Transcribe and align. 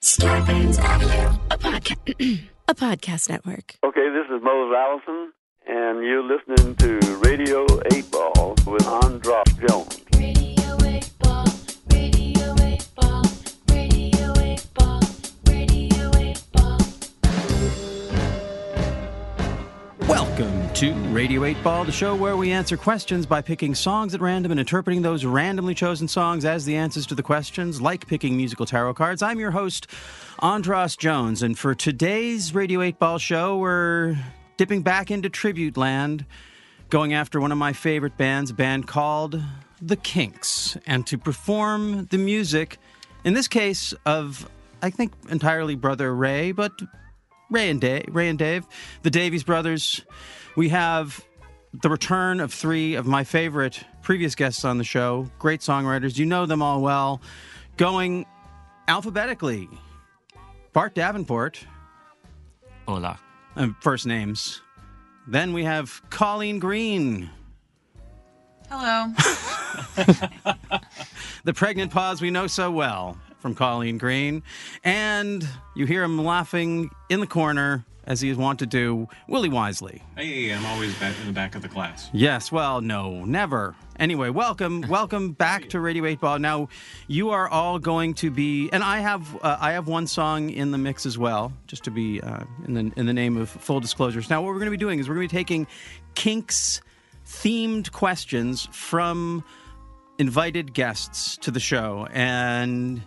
Scarpins 0.00 0.78
Avenue, 0.78 1.36
a 1.50 1.58
podcast, 1.58 2.40
a 2.68 2.74
podcast 2.76 3.28
network. 3.28 3.74
Okay, 3.84 4.08
this 4.10 4.26
is 4.26 4.40
Mose 4.42 4.72
Allison, 4.72 5.32
and 5.66 6.04
you're 6.04 6.22
listening 6.22 6.76
to 6.76 7.00
Radio 7.24 7.66
8 7.92 8.08
Ball 8.12 8.54
with 8.64 8.86
Andros 8.86 9.44
Jones. 9.68 10.00
Radio 10.14 10.78
8 10.86 11.10
Ball, 11.18 11.46
Welcome 20.08 20.72
to 20.72 20.94
Radio 21.10 21.44
8 21.44 21.62
Ball, 21.62 21.84
the 21.84 21.92
show 21.92 22.14
where 22.14 22.34
we 22.38 22.50
answer 22.50 22.78
questions 22.78 23.26
by 23.26 23.42
picking 23.42 23.74
songs 23.74 24.14
at 24.14 24.22
random 24.22 24.50
and 24.52 24.58
interpreting 24.58 25.02
those 25.02 25.26
randomly 25.26 25.74
chosen 25.74 26.08
songs 26.08 26.46
as 26.46 26.64
the 26.64 26.76
answers 26.76 27.06
to 27.08 27.14
the 27.14 27.22
questions, 27.22 27.82
like 27.82 28.06
picking 28.06 28.34
musical 28.34 28.64
tarot 28.64 28.94
cards. 28.94 29.20
I'm 29.20 29.38
your 29.38 29.50
host, 29.50 29.86
Andros 30.38 30.96
Jones, 30.96 31.42
and 31.42 31.58
for 31.58 31.74
today's 31.74 32.54
Radio 32.54 32.80
8 32.80 32.98
Ball 32.98 33.18
show, 33.18 33.58
we're 33.58 34.16
dipping 34.56 34.80
back 34.80 35.10
into 35.10 35.28
tribute 35.28 35.76
land, 35.76 36.24
going 36.88 37.12
after 37.12 37.38
one 37.38 37.52
of 37.52 37.58
my 37.58 37.74
favorite 37.74 38.16
bands, 38.16 38.50
a 38.50 38.54
band 38.54 38.86
called 38.86 39.38
The 39.82 39.96
Kinks, 39.96 40.78
and 40.86 41.06
to 41.06 41.18
perform 41.18 42.06
the 42.06 42.16
music, 42.16 42.78
in 43.24 43.34
this 43.34 43.46
case, 43.46 43.92
of, 44.06 44.48
I 44.80 44.88
think, 44.88 45.12
entirely 45.28 45.74
Brother 45.74 46.14
Ray, 46.14 46.52
but 46.52 46.72
Ray 47.50 47.70
and 47.70 47.80
Dave, 47.80 48.06
Ray 48.10 48.28
and 48.28 48.38
Dave, 48.38 48.66
the 49.02 49.10
Davies 49.10 49.42
brothers. 49.42 50.02
We 50.56 50.68
have 50.70 51.24
the 51.72 51.88
return 51.88 52.40
of 52.40 52.52
three 52.52 52.94
of 52.94 53.06
my 53.06 53.24
favorite 53.24 53.82
previous 54.02 54.34
guests 54.34 54.64
on 54.64 54.78
the 54.78 54.84
show, 54.84 55.30
great 55.38 55.60
songwriters. 55.60 56.18
You 56.18 56.26
know 56.26 56.46
them 56.46 56.62
all 56.62 56.80
well. 56.80 57.20
Going 57.76 58.26
alphabetically, 58.88 59.68
Bart 60.72 60.94
Davenport, 60.94 61.64
Hola. 62.86 63.18
uh, 63.56 63.68
first 63.80 64.06
names. 64.06 64.62
Then 65.26 65.52
we 65.52 65.64
have 65.64 66.02
Colleen 66.10 66.58
Green, 66.58 67.30
Hello. 68.70 69.12
the 71.44 71.54
pregnant 71.54 71.90
pause 71.90 72.20
we 72.20 72.30
know 72.30 72.46
so 72.46 72.70
well 72.70 73.16
from 73.38 73.54
Colleen 73.54 73.98
Green. 73.98 74.42
And 74.84 75.46
you 75.74 75.86
hear 75.86 76.02
him 76.02 76.24
laughing 76.24 76.90
in 77.08 77.20
the 77.20 77.26
corner, 77.26 77.84
as 78.04 78.20
he 78.20 78.30
is 78.30 78.38
wont 78.38 78.58
to 78.58 78.66
do, 78.66 79.06
Willie 79.28 79.50
Wisely. 79.50 80.02
Hey, 80.16 80.52
I'm 80.52 80.64
always 80.66 80.98
back 80.98 81.14
in 81.20 81.26
the 81.26 81.32
back 81.32 81.54
of 81.54 81.62
the 81.62 81.68
class. 81.68 82.08
Yes, 82.12 82.50
well, 82.50 82.80
no, 82.80 83.24
never. 83.24 83.76
Anyway, 83.98 84.30
welcome, 84.30 84.80
welcome 84.88 85.32
back 85.32 85.68
to 85.68 85.80
Radio 85.80 86.06
8 86.06 86.20
Ball. 86.20 86.38
Now, 86.38 86.68
you 87.06 87.30
are 87.30 87.48
all 87.48 87.78
going 87.78 88.14
to 88.14 88.30
be, 88.30 88.70
and 88.72 88.82
I 88.82 89.00
have, 89.00 89.36
uh, 89.42 89.58
I 89.60 89.72
have 89.72 89.88
one 89.88 90.06
song 90.06 90.48
in 90.50 90.70
the 90.70 90.78
mix 90.78 91.04
as 91.04 91.18
well, 91.18 91.52
just 91.66 91.84
to 91.84 91.90
be 91.90 92.20
uh, 92.22 92.44
in 92.66 92.74
the 92.74 92.92
in 92.96 93.06
the 93.06 93.12
name 93.12 93.36
of 93.36 93.50
full 93.50 93.80
disclosures. 93.80 94.30
Now, 94.30 94.40
what 94.40 94.48
we're 94.48 94.60
going 94.60 94.66
to 94.66 94.70
be 94.70 94.76
doing 94.78 94.98
is 94.98 95.08
we're 95.08 95.16
going 95.16 95.28
to 95.28 95.34
be 95.34 95.38
taking 95.38 95.66
Kinks 96.14 96.80
themed 97.26 97.92
questions 97.92 98.68
from 98.72 99.44
invited 100.18 100.72
guests 100.72 101.36
to 101.38 101.50
the 101.50 101.60
show, 101.60 102.08
and 102.10 103.02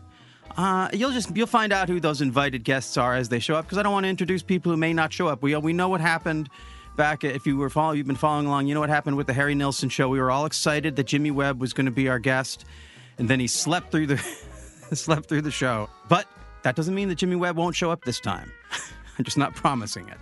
uh, 0.57 0.89
you'll 0.93 1.11
just 1.11 1.35
you'll 1.35 1.47
find 1.47 1.73
out 1.73 1.89
who 1.89 1.99
those 1.99 2.21
invited 2.21 2.63
guests 2.63 2.97
are 2.97 3.15
as 3.15 3.29
they 3.29 3.39
show 3.39 3.55
up 3.55 3.65
because 3.65 3.77
I 3.77 3.83
don't 3.83 3.93
want 3.93 4.05
to 4.05 4.09
introduce 4.09 4.43
people 4.43 4.71
who 4.71 4.77
may 4.77 4.93
not 4.93 5.11
show 5.11 5.27
up. 5.27 5.41
We 5.41 5.55
we 5.57 5.73
know 5.73 5.89
what 5.89 6.01
happened 6.01 6.49
back 6.95 7.23
if 7.23 7.45
you 7.45 7.57
were 7.57 7.69
following 7.69 7.97
you've 7.97 8.07
been 8.07 8.15
following 8.15 8.47
along. 8.47 8.67
You 8.67 8.73
know 8.73 8.79
what 8.79 8.89
happened 8.89 9.17
with 9.17 9.27
the 9.27 9.33
Harry 9.33 9.55
Nilsson 9.55 9.89
show. 9.89 10.09
We 10.09 10.19
were 10.19 10.31
all 10.31 10.45
excited 10.45 10.95
that 10.95 11.05
Jimmy 11.05 11.31
Webb 11.31 11.59
was 11.59 11.73
going 11.73 11.85
to 11.85 11.91
be 11.91 12.09
our 12.09 12.19
guest, 12.19 12.65
and 13.17 13.29
then 13.29 13.39
he 13.39 13.47
slept 13.47 13.91
through 13.91 14.07
the 14.07 14.17
slept 14.93 15.27
through 15.27 15.41
the 15.41 15.51
show. 15.51 15.89
But 16.09 16.27
that 16.63 16.75
doesn't 16.75 16.93
mean 16.93 17.09
that 17.09 17.15
Jimmy 17.15 17.35
Webb 17.35 17.57
won't 17.57 17.75
show 17.75 17.91
up 17.91 18.03
this 18.03 18.19
time. 18.19 18.51
I'm 19.17 19.25
just 19.25 19.37
not 19.37 19.55
promising 19.55 20.07
it. 20.07 20.17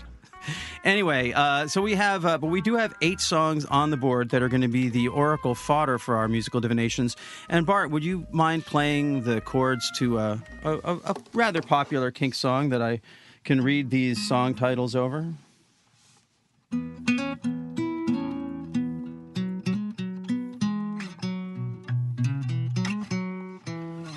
Anyway, 0.83 1.31
uh, 1.33 1.67
so 1.67 1.81
we 1.81 1.95
have, 1.95 2.25
uh, 2.25 2.37
but 2.37 2.47
we 2.47 2.61
do 2.61 2.75
have 2.75 2.93
eight 3.01 3.19
songs 3.19 3.65
on 3.65 3.89
the 3.89 3.97
board 3.97 4.29
that 4.29 4.41
are 4.41 4.49
going 4.49 4.61
to 4.61 4.67
be 4.67 4.89
the 4.89 5.08
oracle 5.08 5.55
fodder 5.55 5.97
for 5.97 6.15
our 6.15 6.27
musical 6.27 6.61
divinations. 6.61 7.15
And 7.49 7.65
Bart, 7.65 7.91
would 7.91 8.03
you 8.03 8.25
mind 8.31 8.65
playing 8.65 9.23
the 9.23 9.41
chords 9.41 9.91
to 9.97 10.19
uh, 10.19 10.37
a, 10.64 10.71
a, 10.71 10.95
a 11.05 11.15
rather 11.33 11.61
popular 11.61 12.11
Kink 12.11 12.33
song 12.36 12.69
that 12.69 12.81
I 12.81 13.02
can 13.43 13.61
read 13.61 13.89
these 13.89 14.27
song 14.27 14.53
titles 14.53 14.95
over? 14.95 15.33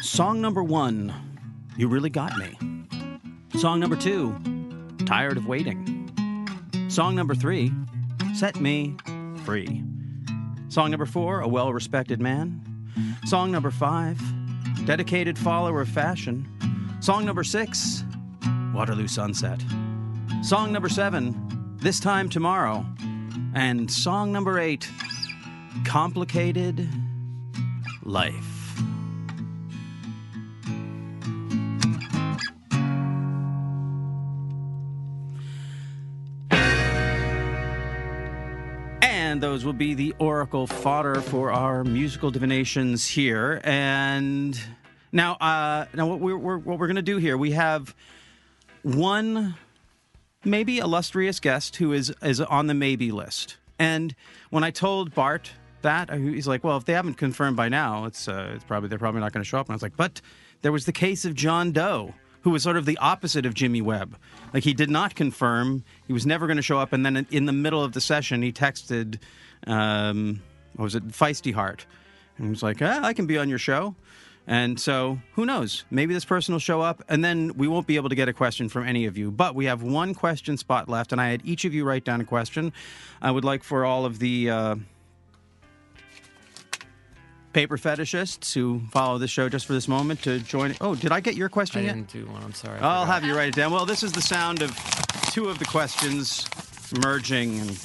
Song 0.01 0.43
number 0.43 0.63
one, 0.63 1.13
You 1.77 1.89
Really 1.89 2.11
Got 2.11 2.37
Me. 2.37 2.59
Song 3.59 3.81
number 3.81 3.97
two, 3.97 4.39
Tired 5.07 5.39
of 5.39 5.47
Waiting. 5.47 5.92
Song 6.93 7.15
number 7.15 7.35
three, 7.35 7.73
Set 8.35 8.61
Me 8.61 8.95
Free. 9.47 9.83
Song 10.69 10.91
number 10.91 11.07
four, 11.07 11.41
A 11.41 11.49
Well 11.49 11.73
Respected 11.73 12.21
Man. 12.21 12.61
Song 13.25 13.51
number 13.51 13.71
five, 13.71 14.21
Dedicated 14.85 15.39
Follower 15.39 15.81
of 15.81 15.89
Fashion. 15.89 16.47
Song 17.01 17.25
number 17.25 17.45
six, 17.45 18.05
Waterloo 18.75 19.09
Sunset. 19.09 19.65
Song 20.43 20.71
number 20.71 20.91
seven, 20.91 21.79
This 21.81 21.99
Time 21.99 22.29
Tomorrow. 22.29 22.85
And 23.55 23.91
song 23.91 24.31
number 24.31 24.59
eight, 24.59 24.87
Complicated 25.87 26.87
Life. 28.03 28.52
Those 39.43 39.65
will 39.65 39.73
be 39.73 39.93
the 39.93 40.15
oracle 40.21 40.69
fodder 40.69 41.21
for 41.21 41.51
our 41.51 41.83
musical 41.83 42.31
divinations 42.31 43.09
here. 43.09 43.61
And 43.65 44.59
now, 45.11 45.33
uh, 45.35 45.87
now 45.93 46.07
what 46.07 46.21
we're, 46.21 46.37
we're 46.37 46.59
what 46.59 46.79
we're 46.79 46.87
going 46.87 46.95
to 46.95 47.03
do 47.03 47.17
here, 47.17 47.37
we 47.37 47.51
have 47.51 47.93
one 48.85 49.57
maybe 50.45 50.79
illustrious 50.79 51.41
guest 51.41 51.75
who 51.77 51.93
is 51.93 52.15
is 52.23 52.41
on 52.41 52.69
the 52.69 52.75
maybe 52.75 53.11
list. 53.11 53.57
And 53.81 54.15
when 54.51 54.63
I 54.63 54.71
told 54.71 55.13
Bart 55.13 55.51
that, 55.83 56.15
he's 56.15 56.47
like, 56.47 56.63
"Well, 56.63 56.77
if 56.77 56.85
they 56.85 56.93
haven't 56.93 57.15
confirmed 57.15 57.57
by 57.57 57.69
now, 57.69 58.05
it's 58.05 58.29
uh, 58.29 58.53
it's 58.55 58.65
probably 58.65 58.91
they're 58.91 58.99
probably 59.01 59.23
not 59.23 59.33
going 59.33 59.43
to 59.43 59.49
show 59.49 59.59
up." 59.59 59.67
And 59.67 59.73
I 59.73 59.75
was 59.75 59.83
like, 59.83 59.97
"But 59.97 60.21
there 60.63 60.71
was 60.71 60.87
the 60.87 60.93
case 60.93 61.25
of 61.25 61.35
John 61.35 61.73
Doe." 61.73 62.15
Who 62.43 62.51
was 62.51 62.63
sort 62.63 62.77
of 62.77 62.87
the 62.87 62.99
opposite 62.99 63.47
of 63.47 63.55
Jimmy 63.55 63.81
Webb? 63.81 64.17
Like 64.53 64.65
he 64.65 64.75
did 64.75 64.91
not 64.91 65.15
confirm; 65.15 65.85
he 66.07 66.13
was 66.13 66.27
never 66.27 66.47
going 66.47 66.57
to 66.57 66.63
show 66.63 66.79
up. 66.79 66.93
And 66.93 67.05
then 67.07 67.27
in- 67.31 67.47
the 67.47 67.53
middle 67.53 67.83
of 67.83 67.93
the 67.93 68.01
session, 68.01 68.43
he 68.43 68.53
texted, 68.53 69.19
um, 69.67 70.43
"What 70.77 70.85
was 70.85 70.95
it? 70.95 71.09
Feisty 71.09 71.55
Heart," 71.55 71.87
and 72.37 72.47
he 72.47 72.51
was 72.51 72.63
like, 72.63 72.83
ah, 72.83 73.01
"I 73.03 73.13
can 73.13 73.27
be 73.27 73.39
on 73.39 73.49
your 73.49 73.59
show." 73.59 73.95
And 74.47 74.81
so, 74.81 75.21
who 75.35 75.47
knows? 75.47 75.85
Maybe 75.89 76.15
this 76.15 76.25
person 76.25 76.53
will 76.53 76.59
show 76.59 76.81
up, 76.81 77.05
and 77.09 77.25
then 77.25 77.53
we 77.57 77.69
won't 77.69 77.87
be 77.87 77.95
able 77.95 78.09
to 78.09 78.17
get 78.17 78.29
a 78.29 78.33
question 78.33 78.69
from 78.69 78.85
any 78.85 79.07
of 79.07 79.17
you. 79.17 79.31
But 79.31 79.55
we 79.55 79.67
have 79.67 79.85
one 79.85 80.15
question 80.15 80.57
spot 80.57 80.89
left, 80.89 81.13
and 81.13 81.21
I 81.21 81.29
had 81.29 81.43
each 81.45 81.65
of 81.65 81.73
you 81.73 81.85
write 81.85 82.05
down 82.05 82.21
a 82.21 82.25
question. 82.25 82.73
I 83.21 83.31
would 83.31 83.45
like 83.45 83.63
for 83.63 83.85
all 83.85 84.05
of 84.05 84.19
the 84.19 84.51
uh, 84.51 84.77
paper 87.53 87.77
fetishists 87.77 88.53
who 88.55 88.81
follow 88.91 89.19
this 89.19 89.31
show 89.31 89.49
just 89.49 89.67
for 89.67 89.73
this 89.75 89.89
moment 89.89 90.23
to 90.23 90.39
join. 90.41 90.75
Oh, 90.81 90.95
did 90.95 91.13
I 91.13 91.21
get 91.21 91.35
your 91.35 91.49
I 91.49 91.51
question 91.51 91.85
yet? 91.85 91.95
didn't 91.95 92.11
do 92.13 92.27
one. 92.27 92.43
I'm 92.43 92.55
sorry. 92.55 92.79
I 92.79 92.83
I'll 92.83 93.03
forgot. 93.03 93.15
have 93.15 93.25
you 93.25 93.35
write 93.37 93.49
it 93.49 93.55
down. 93.55 93.73
Well, 93.73 93.87
this 93.87 94.03
is 94.03 94.13
the 94.13 94.23
sound 94.23 94.63
of 94.63 94.75
two 95.33 95.49
of 95.49 95.59
the 95.59 95.65
questions 95.65 96.49
merging 97.03 97.59
and 97.61 97.79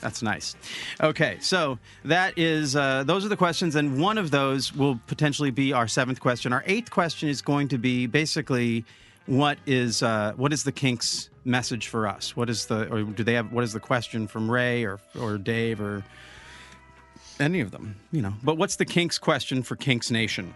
That's 0.00 0.20
nice. 0.20 0.56
Okay, 1.00 1.36
so 1.40 1.78
that 2.04 2.36
is 2.36 2.74
uh, 2.74 3.04
those 3.04 3.24
are 3.24 3.28
the 3.28 3.36
questions, 3.36 3.76
and 3.76 4.00
one 4.00 4.18
of 4.18 4.32
those 4.32 4.74
will 4.74 4.98
potentially 5.06 5.52
be 5.52 5.72
our 5.72 5.86
seventh 5.86 6.18
question. 6.18 6.52
Our 6.52 6.64
eighth 6.66 6.90
question 6.90 7.28
is 7.28 7.40
going 7.40 7.68
to 7.68 7.78
be 7.78 8.08
basically 8.08 8.84
what 9.26 9.58
is 9.66 10.02
uh, 10.02 10.32
what 10.36 10.52
is 10.52 10.64
the 10.64 10.72
Kinks 10.72 11.30
message 11.44 11.88
for 11.88 12.06
us? 12.06 12.36
What 12.36 12.50
is 12.50 12.66
the 12.66 12.88
or 12.92 13.02
do 13.02 13.24
they 13.24 13.34
have 13.34 13.52
what 13.52 13.64
is 13.64 13.72
the 13.72 13.80
question 13.80 14.26
from 14.26 14.50
Ray 14.50 14.84
or 14.84 15.00
or 15.18 15.38
Dave 15.38 15.80
or 15.80 16.04
any 17.40 17.60
of 17.60 17.70
them? 17.70 17.96
You 18.10 18.22
know, 18.22 18.34
but 18.42 18.56
what's 18.56 18.76
the 18.76 18.84
Kinks 18.84 19.18
question 19.18 19.62
for 19.62 19.76
Kinks 19.76 20.10
Nation? 20.10 20.54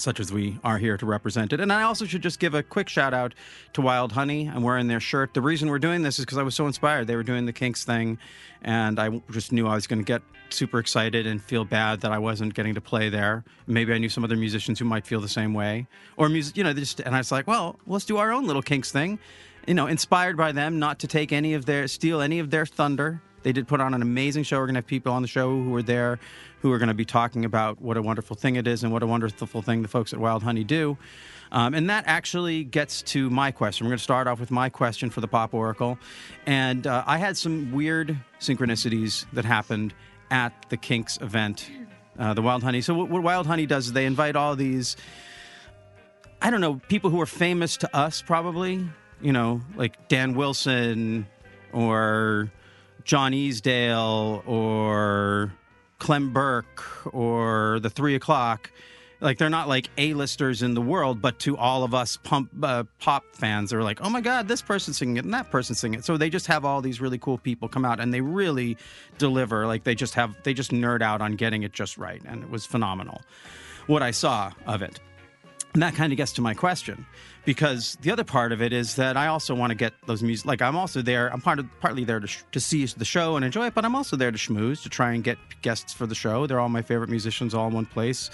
Such 0.00 0.20
as 0.20 0.32
we 0.32 0.58
are 0.64 0.78
here 0.78 0.96
to 0.96 1.06
represent 1.06 1.52
it. 1.52 1.60
And 1.60 1.72
I 1.72 1.82
also 1.82 2.04
should 2.04 2.22
just 2.22 2.38
give 2.38 2.54
a 2.54 2.62
quick 2.62 2.88
shout 2.88 3.14
out 3.14 3.34
to 3.72 3.80
Wild 3.80 4.12
Honey. 4.12 4.48
I'm 4.48 4.62
wearing 4.62 4.88
their 4.88 5.00
shirt. 5.00 5.34
The 5.34 5.40
reason 5.40 5.68
we're 5.68 5.78
doing 5.78 6.02
this 6.02 6.18
is 6.18 6.24
because 6.24 6.38
I 6.38 6.42
was 6.42 6.54
so 6.54 6.66
inspired. 6.66 7.06
They 7.06 7.16
were 7.16 7.22
doing 7.22 7.46
the 7.46 7.52
Kinks 7.52 7.84
thing, 7.84 8.18
and 8.62 8.98
I 8.98 9.20
just 9.30 9.52
knew 9.52 9.66
I 9.66 9.74
was 9.74 9.86
going 9.86 10.00
to 10.00 10.04
get 10.04 10.22
super 10.50 10.78
excited 10.78 11.26
and 11.26 11.42
feel 11.42 11.64
bad 11.64 12.00
that 12.00 12.12
I 12.12 12.18
wasn't 12.18 12.54
getting 12.54 12.74
to 12.74 12.80
play 12.80 13.08
there. 13.08 13.44
Maybe 13.66 13.92
I 13.92 13.98
knew 13.98 14.08
some 14.08 14.24
other 14.24 14.36
musicians 14.36 14.78
who 14.78 14.84
might 14.84 15.06
feel 15.06 15.20
the 15.20 15.28
same 15.28 15.54
way, 15.54 15.86
or 16.16 16.28
music, 16.28 16.56
you 16.56 16.64
know, 16.64 16.72
just. 16.72 17.00
And 17.00 17.14
I 17.14 17.18
was 17.18 17.30
like, 17.32 17.46
well, 17.46 17.78
let's 17.86 18.04
do 18.04 18.16
our 18.16 18.32
own 18.32 18.46
little 18.46 18.62
Kinks 18.62 18.90
thing. 18.90 19.18
You 19.66 19.74
know, 19.74 19.86
inspired 19.86 20.36
by 20.36 20.52
them, 20.52 20.78
not 20.78 20.98
to 21.00 21.06
take 21.06 21.30
any 21.30 21.52
of 21.52 21.66
their, 21.66 21.86
steal 21.88 22.22
any 22.22 22.38
of 22.38 22.50
their 22.50 22.64
thunder. 22.64 23.20
They 23.48 23.52
did 23.52 23.66
put 23.66 23.80
on 23.80 23.94
an 23.94 24.02
amazing 24.02 24.42
show. 24.42 24.58
We're 24.58 24.66
going 24.66 24.74
to 24.74 24.80
have 24.80 24.86
people 24.86 25.10
on 25.10 25.22
the 25.22 25.28
show 25.28 25.48
who 25.48 25.74
are 25.74 25.82
there 25.82 26.18
who 26.60 26.70
are 26.70 26.76
going 26.76 26.88
to 26.88 26.94
be 26.94 27.06
talking 27.06 27.46
about 27.46 27.80
what 27.80 27.96
a 27.96 28.02
wonderful 28.02 28.36
thing 28.36 28.56
it 28.56 28.66
is 28.66 28.84
and 28.84 28.92
what 28.92 29.02
a 29.02 29.06
wonderful 29.06 29.62
thing 29.62 29.80
the 29.80 29.88
folks 29.88 30.12
at 30.12 30.18
Wild 30.18 30.42
Honey 30.42 30.64
do. 30.64 30.98
Um, 31.50 31.72
and 31.72 31.88
that 31.88 32.04
actually 32.06 32.62
gets 32.62 33.00
to 33.04 33.30
my 33.30 33.50
question. 33.50 33.86
We're 33.86 33.92
going 33.92 34.00
to 34.00 34.04
start 34.04 34.26
off 34.26 34.38
with 34.38 34.50
my 34.50 34.68
question 34.68 35.08
for 35.08 35.22
the 35.22 35.28
Pop 35.28 35.54
Oracle. 35.54 35.98
And 36.44 36.86
uh, 36.86 37.04
I 37.06 37.16
had 37.16 37.38
some 37.38 37.72
weird 37.72 38.18
synchronicities 38.38 39.24
that 39.32 39.46
happened 39.46 39.94
at 40.30 40.52
the 40.68 40.76
Kinks 40.76 41.16
event, 41.22 41.70
uh, 42.18 42.34
the 42.34 42.42
Wild 42.42 42.62
Honey. 42.62 42.82
So, 42.82 42.92
what, 42.92 43.08
what 43.08 43.22
Wild 43.22 43.46
Honey 43.46 43.64
does 43.64 43.86
is 43.86 43.92
they 43.94 44.04
invite 44.04 44.36
all 44.36 44.56
these, 44.56 44.94
I 46.42 46.50
don't 46.50 46.60
know, 46.60 46.82
people 46.88 47.08
who 47.08 47.18
are 47.18 47.24
famous 47.24 47.78
to 47.78 47.96
us, 47.96 48.20
probably, 48.20 48.86
you 49.22 49.32
know, 49.32 49.62
like 49.74 50.08
Dan 50.08 50.34
Wilson 50.34 51.26
or 51.72 52.50
John 53.08 53.32
Easdale 53.32 54.42
or 54.46 55.50
Clem 55.98 56.30
Burke 56.30 56.84
or 57.14 57.80
the 57.80 57.88
Three 57.88 58.14
O'Clock. 58.14 58.70
Like 59.22 59.38
they're 59.38 59.48
not 59.48 59.66
like 59.66 59.88
A-listers 59.96 60.60
in 60.60 60.74
the 60.74 60.82
world, 60.82 61.22
but 61.22 61.38
to 61.40 61.56
all 61.56 61.84
of 61.84 61.94
us 61.94 62.18
pump, 62.18 62.50
uh, 62.62 62.84
pop 63.00 63.24
fans, 63.32 63.70
they're 63.70 63.82
like, 63.82 64.02
oh 64.02 64.10
my 64.10 64.20
God, 64.20 64.46
this 64.46 64.60
person's 64.60 64.98
singing 64.98 65.16
it 65.16 65.24
and 65.24 65.32
that 65.32 65.50
person's 65.50 65.78
singing 65.78 66.00
it. 66.00 66.04
So 66.04 66.18
they 66.18 66.28
just 66.28 66.48
have 66.48 66.66
all 66.66 66.82
these 66.82 67.00
really 67.00 67.16
cool 67.16 67.38
people 67.38 67.66
come 67.66 67.86
out 67.86 67.98
and 67.98 68.12
they 68.12 68.20
really 68.20 68.76
deliver. 69.16 69.66
Like 69.66 69.84
they 69.84 69.94
just 69.94 70.12
have, 70.12 70.36
they 70.42 70.52
just 70.52 70.70
nerd 70.70 71.00
out 71.00 71.22
on 71.22 71.34
getting 71.36 71.62
it 71.62 71.72
just 71.72 71.96
right. 71.96 72.20
And 72.26 72.42
it 72.42 72.50
was 72.50 72.66
phenomenal 72.66 73.22
what 73.86 74.02
I 74.02 74.10
saw 74.10 74.52
of 74.66 74.82
it. 74.82 75.00
And 75.74 75.82
that 75.82 75.94
kind 75.94 76.12
of 76.12 76.16
gets 76.16 76.32
to 76.32 76.40
my 76.40 76.54
question, 76.54 77.06
because 77.44 77.98
the 78.00 78.10
other 78.10 78.24
part 78.24 78.52
of 78.52 78.62
it 78.62 78.72
is 78.72 78.96
that 78.96 79.16
I 79.18 79.26
also 79.26 79.54
want 79.54 79.70
to 79.70 79.74
get 79.74 79.92
those 80.06 80.22
music. 80.22 80.46
Like 80.46 80.62
I'm 80.62 80.74
also 80.76 81.02
there. 81.02 81.28
I'm 81.32 81.42
part 81.42 81.58
of 81.58 81.66
partly 81.80 82.04
there 82.04 82.20
to 82.20 82.26
sh- 82.26 82.42
to 82.52 82.58
see 82.58 82.86
the 82.86 83.04
show 83.04 83.36
and 83.36 83.44
enjoy 83.44 83.66
it, 83.66 83.74
but 83.74 83.84
I'm 83.84 83.94
also 83.94 84.16
there 84.16 84.30
to 84.32 84.38
schmooze 84.38 84.82
to 84.84 84.88
try 84.88 85.12
and 85.12 85.22
get 85.22 85.36
guests 85.60 85.92
for 85.92 86.06
the 86.06 86.14
show. 86.14 86.46
They're 86.46 86.58
all 86.58 86.70
my 86.70 86.82
favorite 86.82 87.10
musicians, 87.10 87.54
all 87.54 87.68
in 87.68 87.74
one 87.74 87.86
place. 87.86 88.30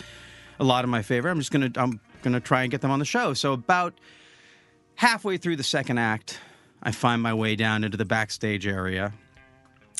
A 0.61 0.65
lot 0.65 0.85
of 0.85 0.91
my 0.91 1.03
favorite. 1.03 1.33
I'm 1.33 1.39
just 1.39 1.51
gonna 1.51 1.71
I'm 1.75 2.01
gonna 2.23 2.41
try 2.41 2.63
and 2.63 2.71
get 2.71 2.81
them 2.81 2.93
on 2.93 3.01
the 3.01 3.05
show. 3.05 3.35
So 3.35 3.53
about 3.53 3.95
halfway 4.95 5.37
through 5.37 5.57
the 5.57 5.65
second 5.65 5.99
act, 5.99 6.39
I 6.85 6.93
find 6.93 7.21
my 7.21 7.35
way 7.35 7.57
down 7.57 7.83
into 7.83 7.97
the 7.97 8.05
backstage 8.05 8.65
area, 8.67 9.13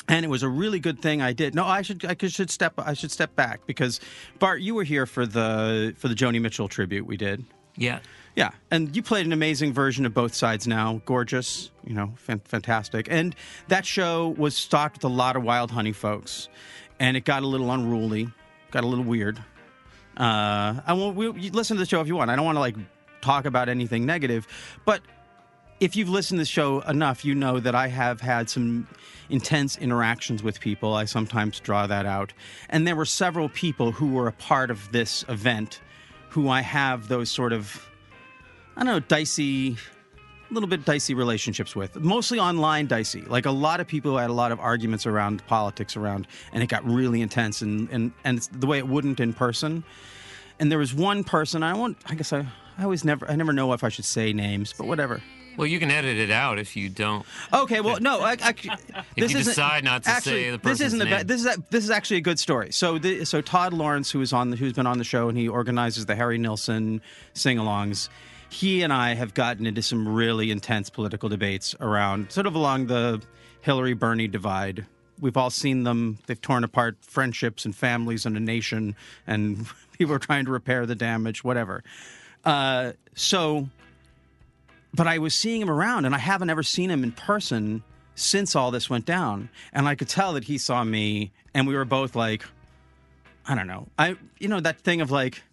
and 0.07 0.25
it 0.25 0.29
was 0.29 0.43
a 0.43 0.49
really 0.49 0.79
good 0.79 1.01
thing 1.01 1.21
I 1.21 1.33
did. 1.33 1.55
No, 1.55 1.65
I 1.65 1.81
should 1.81 2.05
I 2.05 2.15
should 2.27 2.49
step 2.49 2.73
I 2.77 2.93
should 2.93 3.11
step 3.11 3.35
back 3.35 3.65
because 3.65 3.99
Bart, 4.39 4.61
you 4.61 4.75
were 4.75 4.83
here 4.83 5.05
for 5.05 5.25
the 5.25 5.93
for 5.97 6.07
the 6.07 6.15
Joni 6.15 6.41
Mitchell 6.41 6.67
tribute 6.67 7.05
we 7.05 7.17
did. 7.17 7.43
Yeah. 7.75 7.99
Yeah, 8.35 8.49
and 8.69 8.93
you 8.93 9.01
played 9.01 9.25
an 9.25 9.31
amazing 9.31 9.71
version 9.71 10.05
of 10.05 10.13
both 10.13 10.35
sides 10.35 10.67
now. 10.67 11.01
Gorgeous, 11.05 11.71
you 11.85 11.93
know, 11.93 12.11
fan- 12.17 12.41
fantastic. 12.43 13.07
And 13.09 13.33
that 13.69 13.85
show 13.85 14.27
was 14.37 14.57
stocked 14.57 14.97
with 14.97 15.05
a 15.05 15.13
lot 15.13 15.37
of 15.37 15.43
wild 15.43 15.71
honey 15.71 15.93
folks, 15.93 16.49
and 16.99 17.15
it 17.15 17.23
got 17.23 17.43
a 17.43 17.47
little 17.47 17.71
unruly, 17.71 18.27
got 18.71 18.83
a 18.83 18.87
little 18.87 19.05
weird. 19.05 19.37
Uh, 20.17 20.81
I 20.85 20.93
won't. 20.93 21.15
We, 21.15 21.29
listen 21.29 21.77
to 21.77 21.79
the 21.79 21.87
show 21.87 22.01
if 22.01 22.07
you 22.07 22.15
want. 22.17 22.29
I 22.29 22.35
don't 22.35 22.43
want 22.43 22.57
to 22.57 22.59
like 22.59 22.75
talk 23.21 23.45
about 23.45 23.69
anything 23.69 24.05
negative, 24.05 24.47
but 24.83 25.01
if 25.79 25.95
you've 25.95 26.09
listened 26.09 26.37
to 26.37 26.41
the 26.41 26.45
show 26.45 26.81
enough, 26.81 27.25
you 27.25 27.35
know 27.35 27.59
that 27.59 27.75
I 27.75 27.87
have 27.87 28.21
had 28.21 28.49
some 28.49 28.87
intense 29.29 29.77
interactions 29.77 30.41
with 30.41 30.59
people. 30.59 30.93
I 30.93 31.05
sometimes 31.05 31.59
draw 31.59 31.87
that 31.87 32.05
out. 32.05 32.33
And 32.69 32.87
there 32.87 32.95
were 32.95 33.05
several 33.05 33.49
people 33.49 33.91
who 33.91 34.13
were 34.13 34.27
a 34.27 34.31
part 34.31 34.71
of 34.71 34.91
this 34.91 35.25
event 35.27 35.81
who 36.29 36.49
I 36.49 36.61
have 36.61 37.07
those 37.07 37.29
sort 37.29 37.53
of, 37.53 37.87
I 38.75 38.83
don't 38.83 38.93
know, 38.93 38.99
dicey, 38.99 39.77
a 40.49 40.53
little 40.53 40.69
bit 40.69 40.85
dicey 40.85 41.13
relationships 41.13 41.75
with. 41.75 41.99
Mostly 41.99 42.39
online 42.39 42.87
dicey. 42.87 43.21
Like 43.21 43.45
a 43.45 43.51
lot 43.51 43.79
of 43.79 43.87
people 43.87 44.11
who 44.11 44.17
had 44.17 44.29
a 44.29 44.33
lot 44.33 44.51
of 44.51 44.59
arguments 44.59 45.05
around 45.05 45.45
politics 45.47 45.97
around, 45.97 46.27
and 46.53 46.61
it 46.63 46.67
got 46.67 46.85
really 46.85 47.21
intense 47.21 47.61
and, 47.61 47.89
and, 47.89 48.11
and 48.23 48.39
the 48.53 48.67
way 48.67 48.77
it 48.77 48.87
wouldn't 48.87 49.19
in 49.19 49.33
person. 49.33 49.83
And 50.59 50.71
there 50.71 50.79
was 50.79 50.93
one 50.93 51.23
person, 51.25 51.63
I 51.63 51.73
won't, 51.73 51.97
I 52.05 52.15
guess 52.15 52.31
I, 52.31 52.45
I 52.77 52.83
always 52.83 53.03
never, 53.03 53.29
I 53.29 53.35
never 53.35 53.51
know 53.51 53.73
if 53.73 53.83
I 53.83 53.89
should 53.89 54.05
say 54.05 54.31
names, 54.31 54.73
but 54.77 54.87
whatever. 54.87 55.21
Well, 55.57 55.67
you 55.67 55.79
can 55.79 55.91
edit 55.91 56.17
it 56.17 56.31
out 56.31 56.59
if 56.59 56.75
you 56.75 56.89
don't. 56.89 57.25
Okay, 57.53 57.81
well, 57.81 57.99
no, 57.99 58.21
I, 58.21 58.37
I, 58.41 58.53
this 59.17 59.31
you 59.31 59.37
decide 59.43 59.83
not 59.83 60.03
to 60.03 60.09
actually, 60.09 60.43
say 60.43 60.51
the 60.51 60.59
person's 60.59 60.79
this 60.79 60.87
isn't 60.87 61.01
a 61.01 61.05
name. 61.05 61.13
bad, 61.13 61.27
this 61.27 61.41
is 61.41 61.47
a, 61.47 61.63
this 61.69 61.83
is 61.83 61.89
actually 61.89 62.17
a 62.17 62.21
good 62.21 62.39
story. 62.39 62.71
So, 62.71 62.97
the, 62.97 63.25
so 63.25 63.41
Todd 63.41 63.73
Lawrence, 63.73 64.11
who 64.11 64.21
is 64.21 64.33
on, 64.33 64.49
the, 64.49 64.57
who's 64.57 64.73
been 64.73 64.87
on 64.87 64.97
the 64.97 65.03
show, 65.03 65.29
and 65.29 65.37
he 65.37 65.47
organizes 65.47 66.05
the 66.05 66.15
Harry 66.15 66.37
Nilsson 66.37 67.01
sing-alongs. 67.33 68.09
He 68.49 68.83
and 68.83 68.93
I 68.93 69.15
have 69.15 69.33
gotten 69.33 69.65
into 69.65 69.81
some 69.81 70.07
really 70.07 70.51
intense 70.51 70.89
political 70.89 71.29
debates 71.29 71.75
around, 71.79 72.31
sort 72.31 72.47
of 72.47 72.55
along 72.55 72.87
the 72.87 73.21
Hillary 73.61 73.93
Bernie 73.93 74.27
divide. 74.27 74.85
We've 75.19 75.37
all 75.37 75.49
seen 75.49 75.83
them. 75.83 76.19
They've 76.27 76.39
torn 76.39 76.63
apart 76.63 76.97
friendships 77.01 77.65
and 77.65 77.75
families 77.75 78.25
and 78.25 78.37
a 78.37 78.39
nation, 78.39 78.95
and 79.25 79.65
people 79.97 80.13
are 80.13 80.19
trying 80.19 80.45
to 80.45 80.51
repair 80.51 80.85
the 80.85 80.95
damage, 80.95 81.43
whatever. 81.43 81.83
Uh, 82.43 82.91
so 83.15 83.67
but 84.95 85.07
I 85.07 85.17
was 85.17 85.35
seeing 85.35 85.61
him 85.61 85.69
around, 85.69 86.05
and 86.05 86.15
I 86.15 86.17
haven't 86.17 86.49
ever 86.49 86.63
seen 86.63 86.89
him 86.89 87.03
in 87.03 87.11
person 87.11 87.83
since 88.15 88.55
all 88.55 88.71
this 88.71 88.89
went 88.89 89.05
down. 89.05 89.49
And 89.73 89.87
I 89.87 89.95
could 89.95 90.09
tell 90.09 90.33
that 90.33 90.45
he 90.45 90.57
saw 90.57 90.83
me, 90.83 91.31
and 91.53 91.67
we 91.67 91.75
were 91.75 91.85
both 91.85 92.15
like, 92.15 92.43
I 93.47 93.55
don't 93.55 93.67
know, 93.67 93.87
I, 93.99 94.15
you 94.39 94.47
know, 94.47 94.59
that 94.59 94.79
thing 94.79 95.01
of 95.01 95.11
like, 95.11 95.43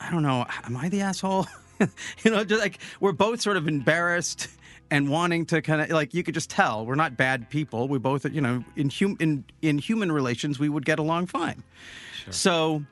I 0.00 0.10
don't 0.10 0.22
know, 0.22 0.46
am 0.64 0.76
I 0.76 0.88
the 0.88 1.00
asshole? 1.00 1.46
you 1.80 2.30
know, 2.30 2.44
just 2.44 2.60
like 2.60 2.78
we're 3.00 3.12
both 3.12 3.40
sort 3.40 3.56
of 3.56 3.68
embarrassed 3.68 4.48
and 4.90 5.08
wanting 5.08 5.46
to 5.46 5.62
kind 5.62 5.80
of 5.80 5.90
like 5.90 6.14
you 6.14 6.22
could 6.22 6.34
just 6.34 6.50
tell 6.50 6.84
we're 6.84 6.94
not 6.94 7.16
bad 7.16 7.48
people. 7.50 7.88
We 7.88 7.98
both, 7.98 8.24
you 8.26 8.40
know, 8.40 8.64
in 8.76 8.90
hum- 8.90 9.16
in 9.20 9.44
in 9.62 9.78
human 9.78 10.10
relations 10.12 10.58
we 10.58 10.68
would 10.68 10.84
get 10.84 10.98
along 10.98 11.26
fine. 11.26 11.62
So 12.30 12.82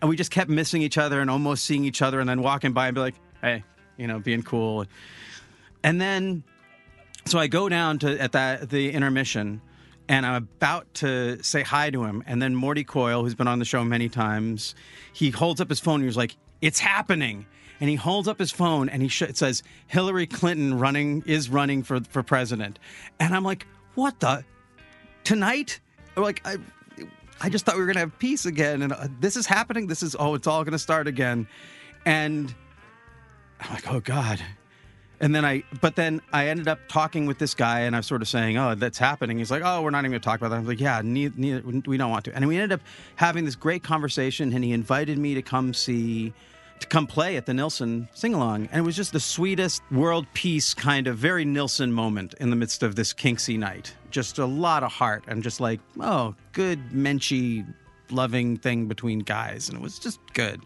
and 0.00 0.10
we 0.10 0.16
just 0.16 0.30
kept 0.30 0.50
missing 0.50 0.82
each 0.82 0.98
other 0.98 1.20
and 1.20 1.30
almost 1.30 1.64
seeing 1.64 1.84
each 1.84 2.02
other 2.02 2.20
and 2.20 2.28
then 2.28 2.42
walking 2.42 2.72
by 2.72 2.88
and 2.88 2.94
be 2.94 3.00
like, 3.00 3.14
hey, 3.40 3.64
you 3.96 4.06
know, 4.06 4.18
being 4.18 4.42
cool. 4.42 4.86
And 5.82 6.00
then, 6.00 6.42
so 7.26 7.38
I 7.38 7.46
go 7.46 7.68
down 7.68 7.98
to 8.00 8.20
at 8.20 8.32
that 8.32 8.70
the 8.70 8.90
intermission, 8.92 9.60
and 10.08 10.26
I'm 10.26 10.34
about 10.34 10.92
to 10.94 11.42
say 11.42 11.62
hi 11.62 11.90
to 11.90 12.04
him, 12.04 12.22
and 12.26 12.40
then 12.40 12.54
Morty 12.54 12.84
Coyle, 12.84 13.22
who's 13.22 13.34
been 13.34 13.48
on 13.48 13.58
the 13.58 13.64
show 13.64 13.84
many 13.84 14.08
times, 14.08 14.74
he 15.12 15.30
holds 15.30 15.60
up 15.60 15.68
his 15.68 15.80
phone. 15.80 15.96
and 16.00 16.04
He's 16.04 16.16
like, 16.16 16.36
"It's 16.60 16.78
happening." 16.78 17.46
And 17.78 17.90
he 17.90 17.96
holds 17.96 18.26
up 18.26 18.38
his 18.38 18.50
phone 18.50 18.88
and 18.88 19.02
he 19.02 19.08
sh- 19.08 19.34
says 19.34 19.62
Hillary 19.86 20.26
Clinton 20.26 20.78
running 20.78 21.22
is 21.26 21.50
running 21.50 21.82
for 21.82 22.00
for 22.00 22.22
president, 22.22 22.78
and 23.20 23.34
I'm 23.34 23.44
like, 23.44 23.66
"What 23.94 24.18
the 24.20 24.44
tonight?" 25.24 25.80
Like 26.16 26.40
I, 26.46 26.56
I 27.40 27.50
just 27.50 27.66
thought 27.66 27.74
we 27.74 27.82
were 27.82 27.86
gonna 27.86 28.00
have 28.00 28.18
peace 28.18 28.46
again, 28.46 28.82
and 28.82 28.92
uh, 28.92 29.08
this 29.20 29.36
is 29.36 29.46
happening. 29.46 29.88
This 29.88 30.02
is 30.02 30.16
oh, 30.18 30.34
it's 30.34 30.46
all 30.46 30.64
gonna 30.64 30.78
start 30.78 31.06
again, 31.06 31.46
and 32.06 32.54
I'm 33.60 33.72
like, 33.72 33.92
oh 33.92 34.00
god. 34.00 34.40
And 35.18 35.34
then 35.34 35.44
I, 35.44 35.62
but 35.80 35.96
then 35.96 36.20
I 36.32 36.48
ended 36.48 36.68
up 36.68 36.78
talking 36.88 37.24
with 37.26 37.38
this 37.38 37.54
guy, 37.54 37.80
and 37.80 37.96
I 37.96 38.00
was 38.00 38.06
sort 38.06 38.20
of 38.20 38.28
saying, 38.28 38.58
"Oh, 38.58 38.74
that's 38.74 38.98
happening." 38.98 39.38
He's 39.38 39.50
like, 39.50 39.62
"Oh, 39.64 39.80
we're 39.80 39.90
not 39.90 40.00
even 40.00 40.10
going 40.10 40.20
to 40.20 40.24
talk 40.24 40.40
about 40.40 40.50
that." 40.50 40.56
I'm 40.56 40.66
like, 40.66 40.80
"Yeah, 40.80 41.00
neither, 41.02 41.34
neither, 41.38 41.62
we 41.86 41.96
don't 41.96 42.10
want 42.10 42.26
to." 42.26 42.34
And 42.34 42.46
we 42.46 42.56
ended 42.56 42.72
up 42.72 42.80
having 43.14 43.46
this 43.46 43.56
great 43.56 43.82
conversation, 43.82 44.52
and 44.52 44.62
he 44.62 44.72
invited 44.72 45.16
me 45.16 45.34
to 45.34 45.40
come 45.40 45.72
see, 45.72 46.34
to 46.80 46.86
come 46.86 47.06
play 47.06 47.36
at 47.38 47.46
the 47.46 47.54
Nilsson 47.54 48.08
sing 48.12 48.34
along, 48.34 48.68
and 48.70 48.80
it 48.80 48.82
was 48.82 48.94
just 48.94 49.14
the 49.14 49.20
sweetest 49.20 49.80
world 49.90 50.26
peace 50.34 50.74
kind 50.74 51.06
of 51.06 51.16
very 51.16 51.46
Nilsson 51.46 51.92
moment 51.92 52.34
in 52.38 52.50
the 52.50 52.56
midst 52.56 52.82
of 52.82 52.94
this 52.94 53.14
kinksy 53.14 53.58
night. 53.58 53.94
Just 54.10 54.38
a 54.38 54.46
lot 54.46 54.82
of 54.82 54.92
heart, 54.92 55.24
and 55.28 55.42
just 55.42 55.60
like, 55.60 55.80
oh, 55.98 56.34
good 56.52 56.90
menschy, 56.90 57.66
loving 58.10 58.58
thing 58.58 58.86
between 58.86 59.20
guys, 59.20 59.70
and 59.70 59.78
it 59.78 59.82
was 59.82 59.98
just 59.98 60.20
good. 60.34 60.60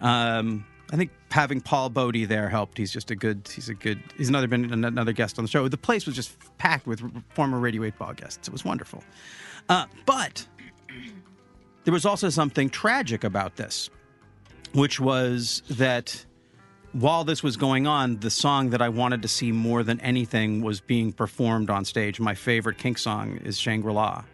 Um, 0.00 0.64
I 0.92 0.96
think 0.96 1.10
having 1.30 1.60
Paul 1.60 1.90
Bodie 1.90 2.24
there 2.24 2.48
helped. 2.48 2.78
He's 2.78 2.92
just 2.92 3.10
a 3.10 3.16
good. 3.16 3.48
He's 3.52 3.68
a 3.68 3.74
good. 3.74 4.00
He's 4.16 4.28
another 4.28 4.46
been 4.46 4.72
another 4.84 5.12
guest 5.12 5.38
on 5.38 5.44
the 5.44 5.48
show. 5.50 5.66
The 5.68 5.76
place 5.76 6.06
was 6.06 6.14
just 6.14 6.36
packed 6.58 6.86
with 6.86 7.02
former 7.34 7.58
Radio 7.58 7.84
Eight 7.84 7.98
Ball 7.98 8.12
guests. 8.12 8.46
It 8.46 8.52
was 8.52 8.64
wonderful. 8.64 9.02
Uh, 9.68 9.86
but 10.04 10.46
there 11.84 11.92
was 11.92 12.06
also 12.06 12.28
something 12.28 12.70
tragic 12.70 13.24
about 13.24 13.56
this, 13.56 13.90
which 14.74 15.00
was 15.00 15.62
that 15.70 16.24
while 16.92 17.24
this 17.24 17.42
was 17.42 17.56
going 17.56 17.86
on, 17.86 18.18
the 18.20 18.30
song 18.30 18.70
that 18.70 18.80
I 18.80 18.88
wanted 18.88 19.22
to 19.22 19.28
see 19.28 19.50
more 19.50 19.82
than 19.82 20.00
anything 20.00 20.62
was 20.62 20.80
being 20.80 21.12
performed 21.12 21.68
on 21.68 21.84
stage. 21.84 22.20
My 22.20 22.34
favorite 22.34 22.78
Kink 22.78 22.98
song 22.98 23.38
is 23.38 23.58
Shangri 23.58 23.92
La 23.92 24.24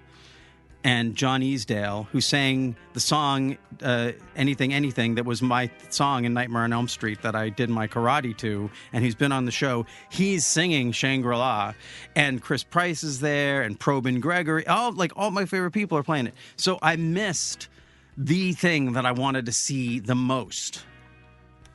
and 0.84 1.14
John 1.14 1.42
Easdale, 1.42 2.08
who 2.10 2.20
sang 2.20 2.76
the 2.92 3.00
song 3.00 3.56
uh, 3.82 4.12
"Anything 4.36 4.74
Anything" 4.74 5.14
that 5.14 5.24
was 5.24 5.42
my 5.42 5.70
song 5.90 6.24
in 6.24 6.34
Nightmare 6.34 6.62
on 6.62 6.72
Elm 6.72 6.88
Street 6.88 7.22
that 7.22 7.34
I 7.34 7.48
did 7.48 7.70
my 7.70 7.86
karate 7.86 8.36
to, 8.38 8.70
and 8.92 9.04
he's 9.04 9.14
been 9.14 9.32
on 9.32 9.44
the 9.44 9.52
show. 9.52 9.86
He's 10.10 10.46
singing 10.46 10.92
Shangri 10.92 11.36
La, 11.36 11.74
and 12.16 12.42
Chris 12.42 12.64
Price 12.64 13.04
is 13.04 13.20
there, 13.20 13.62
and 13.62 13.78
Probyn 13.78 14.20
Gregory. 14.20 14.66
All 14.66 14.92
like 14.92 15.12
all 15.16 15.30
my 15.30 15.44
favorite 15.44 15.72
people 15.72 15.96
are 15.98 16.02
playing 16.02 16.26
it. 16.26 16.34
So 16.56 16.78
I 16.82 16.96
missed 16.96 17.68
the 18.16 18.52
thing 18.52 18.92
that 18.92 19.06
I 19.06 19.12
wanted 19.12 19.46
to 19.46 19.52
see 19.52 20.00
the 20.00 20.14
most. 20.14 20.84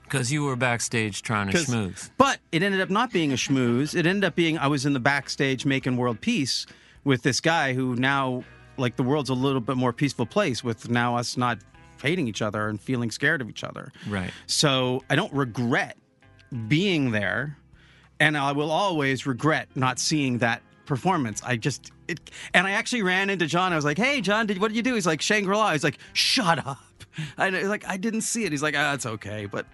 Because 0.04 0.32
you 0.32 0.46
were 0.46 0.56
backstage 0.56 1.22
trying 1.22 1.50
to 1.52 1.58
schmooze. 1.58 2.10
But 2.18 2.40
it 2.54 2.64
ended 2.64 2.80
up 2.80 2.90
not 2.90 3.12
being 3.12 3.34
a 3.34 3.36
schmooze. 3.36 3.94
It 3.94 4.06
ended 4.06 4.24
up 4.24 4.36
being 4.36 4.58
I 4.58 4.68
was 4.68 4.86
in 4.86 4.94
the 4.94 5.02
backstage 5.02 5.66
making 5.66 5.98
world 5.98 6.22
peace 6.22 6.66
with 7.04 7.24
this 7.24 7.42
guy 7.42 7.74
who 7.74 7.96
now 7.96 8.46
like 8.78 8.96
the 8.96 9.04
world's 9.04 9.30
a 9.30 9.34
little 9.34 9.62
bit 9.62 9.78
more 9.78 9.94
peaceful 9.94 10.26
place 10.26 10.64
with 10.64 10.90
now 10.90 11.18
us 11.18 11.38
not 11.38 11.60
hating 12.02 12.28
each 12.28 12.42
other 12.42 12.70
and 12.70 12.80
feeling 12.80 13.12
scared 13.12 13.42
of 13.42 13.50
each 13.50 13.64
other. 13.64 13.92
Right. 14.08 14.32
So 14.46 15.04
I 15.10 15.16
don't 15.16 15.34
regret 15.34 15.98
being 16.68 17.12
there, 17.12 17.58
and 18.20 18.38
I 18.38 18.52
will 18.52 18.72
always 18.72 19.26
regret 19.26 19.70
not 19.76 20.00
seeing 20.00 20.38
that 20.40 20.62
performance. 20.86 21.42
I 21.44 21.58
just 21.58 21.92
it, 22.08 22.20
and 22.54 22.66
I 22.66 22.72
actually 22.72 23.04
ran 23.04 23.30
into 23.30 23.46
John. 23.46 23.74
I 23.74 23.76
was 23.76 23.86
like, 23.86 23.98
"Hey, 23.98 24.22
John, 24.22 24.48
did 24.48 24.60
what 24.60 24.70
did 24.70 24.78
you 24.78 24.84
do?" 24.84 24.96
He's 24.96 25.08
like, 25.08 25.22
"Shangri 25.22 25.56
La." 25.56 25.72
He's 25.74 25.84
like, 25.84 26.00
"Shut 26.14 26.66
up!" 26.66 26.80
I 27.38 27.50
like 27.50 27.88
I 27.88 27.98
didn't 27.98 28.22
see 28.22 28.46
it. 28.46 28.52
He's 28.52 28.64
like, 28.64 28.76
"Ah, 28.78 28.94
it's 28.94 29.06
okay," 29.06 29.46
but 29.46 29.66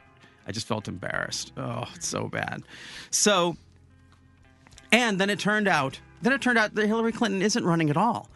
I 0.47 0.51
just 0.51 0.67
felt 0.67 0.87
embarrassed. 0.87 1.53
Oh, 1.57 1.85
it's 1.95 2.07
so 2.07 2.27
bad. 2.27 2.63
So, 3.11 3.55
and 4.91 5.19
then 5.19 5.29
it 5.29 5.39
turned 5.39 5.67
out, 5.67 5.99
then 6.21 6.33
it 6.33 6.41
turned 6.41 6.57
out 6.57 6.75
that 6.75 6.87
Hillary 6.87 7.11
Clinton 7.11 7.41
isn't 7.41 7.63
running 7.63 7.89
at 7.89 7.97
all. 7.97 8.29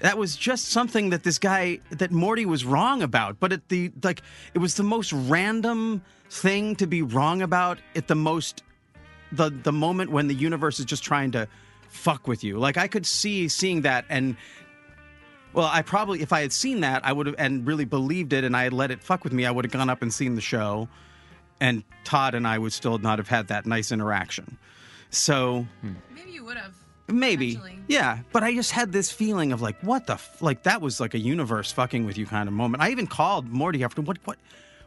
That 0.00 0.16
was 0.16 0.36
just 0.36 0.66
something 0.66 1.10
that 1.10 1.24
this 1.24 1.38
guy 1.38 1.80
that 1.90 2.10
Morty 2.10 2.46
was 2.46 2.64
wrong 2.64 3.02
about. 3.02 3.40
But 3.40 3.52
at 3.52 3.68
the 3.68 3.90
like, 4.02 4.22
it 4.54 4.58
was 4.58 4.74
the 4.74 4.82
most 4.82 5.12
random 5.12 6.02
thing 6.30 6.76
to 6.76 6.86
be 6.86 7.02
wrong 7.02 7.42
about 7.42 7.78
at 7.96 8.08
the 8.08 8.14
most 8.14 8.62
the 9.32 9.50
the 9.50 9.72
moment 9.72 10.10
when 10.10 10.28
the 10.28 10.34
universe 10.34 10.78
is 10.78 10.84
just 10.84 11.02
trying 11.02 11.32
to 11.32 11.48
fuck 11.88 12.28
with 12.28 12.44
you. 12.44 12.58
Like 12.58 12.76
I 12.76 12.88
could 12.88 13.06
see 13.06 13.48
seeing 13.48 13.82
that 13.82 14.04
and 14.08 14.36
well, 15.52 15.68
I 15.72 15.82
probably 15.82 16.22
if 16.22 16.32
I 16.32 16.42
had 16.42 16.52
seen 16.52 16.80
that, 16.80 17.04
I 17.04 17.12
would 17.12 17.26
have 17.26 17.36
and 17.38 17.66
really 17.66 17.84
believed 17.84 18.32
it 18.32 18.44
and 18.44 18.56
I 18.56 18.64
had 18.64 18.72
let 18.72 18.90
it 18.90 19.02
fuck 19.02 19.24
with 19.24 19.32
me, 19.32 19.46
I 19.46 19.50
would 19.50 19.64
have 19.64 19.72
gone 19.72 19.90
up 19.90 20.02
and 20.02 20.12
seen 20.12 20.34
the 20.34 20.40
show 20.40 20.88
and 21.60 21.82
Todd 22.04 22.34
and 22.34 22.46
I 22.46 22.58
would 22.58 22.72
still 22.72 22.98
not 22.98 23.18
have 23.18 23.28
had 23.28 23.48
that 23.48 23.66
nice 23.66 23.90
interaction. 23.90 24.58
So 25.10 25.66
hmm. 25.80 25.92
Maybe 26.14 26.32
you 26.32 26.44
would 26.44 26.56
have. 26.56 26.74
Maybe. 27.08 27.52
Eventually. 27.52 27.78
yeah 27.88 28.18
but 28.32 28.42
i 28.42 28.54
just 28.54 28.70
had 28.72 28.92
this 28.92 29.10
feeling 29.10 29.52
of 29.52 29.62
like 29.62 29.76
what 29.80 30.06
the 30.06 30.14
f-? 30.14 30.42
like 30.42 30.62
that 30.64 30.80
was 30.80 31.00
like 31.00 31.14
a 31.14 31.18
universe 31.18 31.72
fucking 31.72 32.04
with 32.04 32.18
you 32.18 32.26
kind 32.26 32.48
of 32.48 32.52
moment. 32.54 32.82
I 32.82 32.90
even 32.90 33.06
called 33.06 33.48
morty 33.48 33.82
after 33.82 34.02
what 34.02 34.18
what 34.24 34.38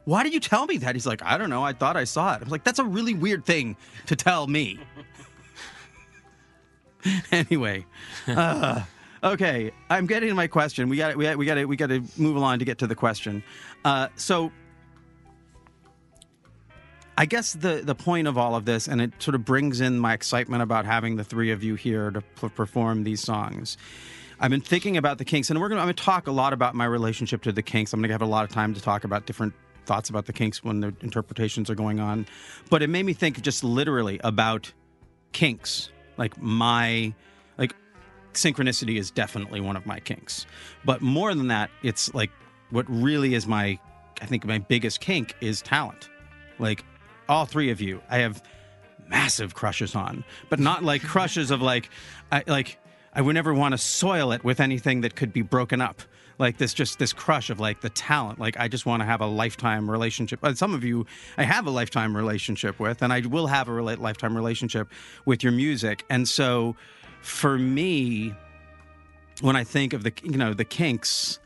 why 0.06 0.24
did 0.24 0.34
you 0.34 0.40
tell 0.40 0.66
me 0.66 0.78
that? 0.78 0.96
He's 0.96 1.06
like 1.08 1.24
i 1.24 1.38
don't 1.38 1.50
know. 1.50 1.64
I 1.64 1.74
thought 1.74 1.98
i 1.98 2.04
saw 2.04 2.34
it. 2.34 2.38
I 2.38 2.44
was 2.44 2.50
like 2.52 2.64
that's 2.64 2.80
a 2.80 2.84
really 2.86 3.14
weird 3.14 3.46
thing 3.46 3.76
to 4.08 4.16
tell 4.16 4.48
me. 4.48 4.80
Anyway 7.32 7.84
uh, 8.28 8.84
okay 9.24 9.72
i'm 9.90 10.06
getting 10.06 10.30
to 10.30 10.36
my 10.36 10.46
question. 10.48 10.88
We 10.88 10.98
got 10.98 11.16
we 11.16 11.26
got 11.26 11.36
we 11.38 11.46
got 11.48 11.56
to 11.56 11.66
we 11.66 11.76
got 11.76 11.88
to 11.90 12.04
move 12.18 12.36
along 12.36 12.60
to 12.60 12.66
get 12.66 12.78
to 12.80 12.88
the 12.88 12.94
question. 12.96 13.44
Uh, 13.84 14.10
so 14.16 14.52
I 17.18 17.26
guess 17.26 17.54
the 17.54 17.82
the 17.84 17.96
point 17.96 18.28
of 18.28 18.38
all 18.38 18.56
of 18.56 18.66
this, 18.66 18.88
and 18.88 19.02
it 19.02 19.12
sort 19.20 19.36
of 19.36 19.46
brings 19.46 19.82
in 19.82 20.00
my 20.00 20.14
excitement 20.14 20.64
about 20.64 20.86
having 20.86 21.18
the 21.18 21.24
three 21.24 21.52
of 21.52 21.64
you 21.64 21.76
here 21.76 22.12
to 22.12 22.22
p- 22.22 22.50
perform 22.50 23.04
these 23.04 23.22
songs. 23.22 23.78
I've 24.40 24.50
been 24.50 24.62
thinking 24.62 24.98
about 24.98 25.18
the 25.20 25.26
Kinks, 25.26 25.50
and 25.50 25.60
we're 25.60 25.70
gonna 25.70 25.82
I'm 25.82 25.88
gonna 25.88 25.94
talk 25.94 26.28
a 26.28 26.32
lot 26.32 26.54
about 26.54 26.74
my 26.74 26.86
relationship 26.86 27.44
to 27.44 27.52
the 27.52 27.62
Kinks. 27.62 27.94
I'm 27.94 28.02
gonna 28.02 28.14
have 28.14 28.22
a 28.22 28.26
lot 28.26 28.44
of 28.44 28.50
time 28.50 28.74
to 28.74 28.82
talk 28.82 29.04
about 29.04 29.26
different 29.26 29.54
thoughts 29.86 30.10
about 30.10 30.26
the 30.26 30.34
Kinks 30.34 30.64
when 30.64 30.80
the 30.80 30.96
interpretations 31.02 31.70
are 31.70 31.76
going 31.76 32.00
on. 32.00 32.26
But 32.70 32.82
it 32.82 32.90
made 32.90 33.06
me 33.06 33.14
think 33.14 33.42
just 33.42 33.64
literally 33.64 34.20
about 34.24 34.72
kinks, 35.32 35.92
like 36.18 36.42
my 36.42 37.14
like 37.58 37.76
synchronicity 38.34 38.98
is 38.98 39.12
definitely 39.12 39.62
one 39.62 39.76
of 39.76 39.86
my 39.86 40.00
kinks. 40.00 40.46
But 40.86 41.02
more 41.02 41.34
than 41.34 41.48
that, 41.48 41.70
it's 41.84 42.14
like 42.14 42.32
what 42.70 42.86
really 42.90 43.34
is 43.34 43.48
my 43.48 43.78
I 44.22 44.26
think 44.26 44.46
my 44.46 44.60
biggest 44.60 45.02
kink 45.02 45.36
is 45.42 45.62
talent. 45.62 46.10
Like 46.60 46.84
all 47.32 47.46
three 47.46 47.72
of 47.72 47.82
you, 47.82 48.02
I 48.10 48.20
have 48.20 48.44
massive 49.08 49.54
crushes 49.54 49.96
on, 49.96 50.24
but 50.50 50.60
not 50.60 50.84
like 50.84 51.02
crushes 51.02 51.52
of 51.52 51.62
like 51.62 51.90
I 52.32 52.44
like 52.46 52.78
I 53.14 53.22
would 53.22 53.34
never 53.34 53.54
want 53.54 53.74
to 53.74 53.78
soil 53.78 54.32
it 54.32 54.44
with 54.44 54.60
anything 54.60 55.02
that 55.02 55.16
could 55.16 55.34
be 55.34 55.42
broken 55.42 55.82
up. 55.82 56.02
Like 56.40 56.58
this, 56.58 56.74
just 56.74 56.98
this 56.98 57.14
crush 57.14 57.52
of 57.52 57.60
like 57.60 57.82
the 57.82 57.90
talent. 57.90 58.40
Like 58.40 58.60
I 58.60 58.68
just 58.68 58.86
want 58.86 59.02
to 59.02 59.06
have 59.06 59.22
a 59.22 59.28
lifetime 59.28 59.90
relationship. 59.90 60.40
And 60.42 60.58
some 60.58 60.74
of 60.74 60.84
you, 60.84 61.06
I 61.38 61.44
have 61.44 61.68
a 61.68 61.70
lifetime 61.70 62.18
relationship 62.18 62.80
with, 62.80 63.04
and 63.04 63.14
I 63.14 63.20
will 63.20 63.48
have 63.48 63.68
a 63.68 63.72
rela- 63.72 64.00
lifetime 64.00 64.36
relationship 64.36 64.90
with 65.26 65.44
your 65.44 65.52
music. 65.52 66.04
And 66.10 66.28
so, 66.28 66.76
for 67.22 67.60
me, 67.60 68.34
when 69.42 69.56
I 69.56 69.64
think 69.64 69.94
of 69.94 70.04
the 70.04 70.14
you 70.24 70.38
know 70.38 70.54
the 70.54 70.66
kinks, 70.66 71.40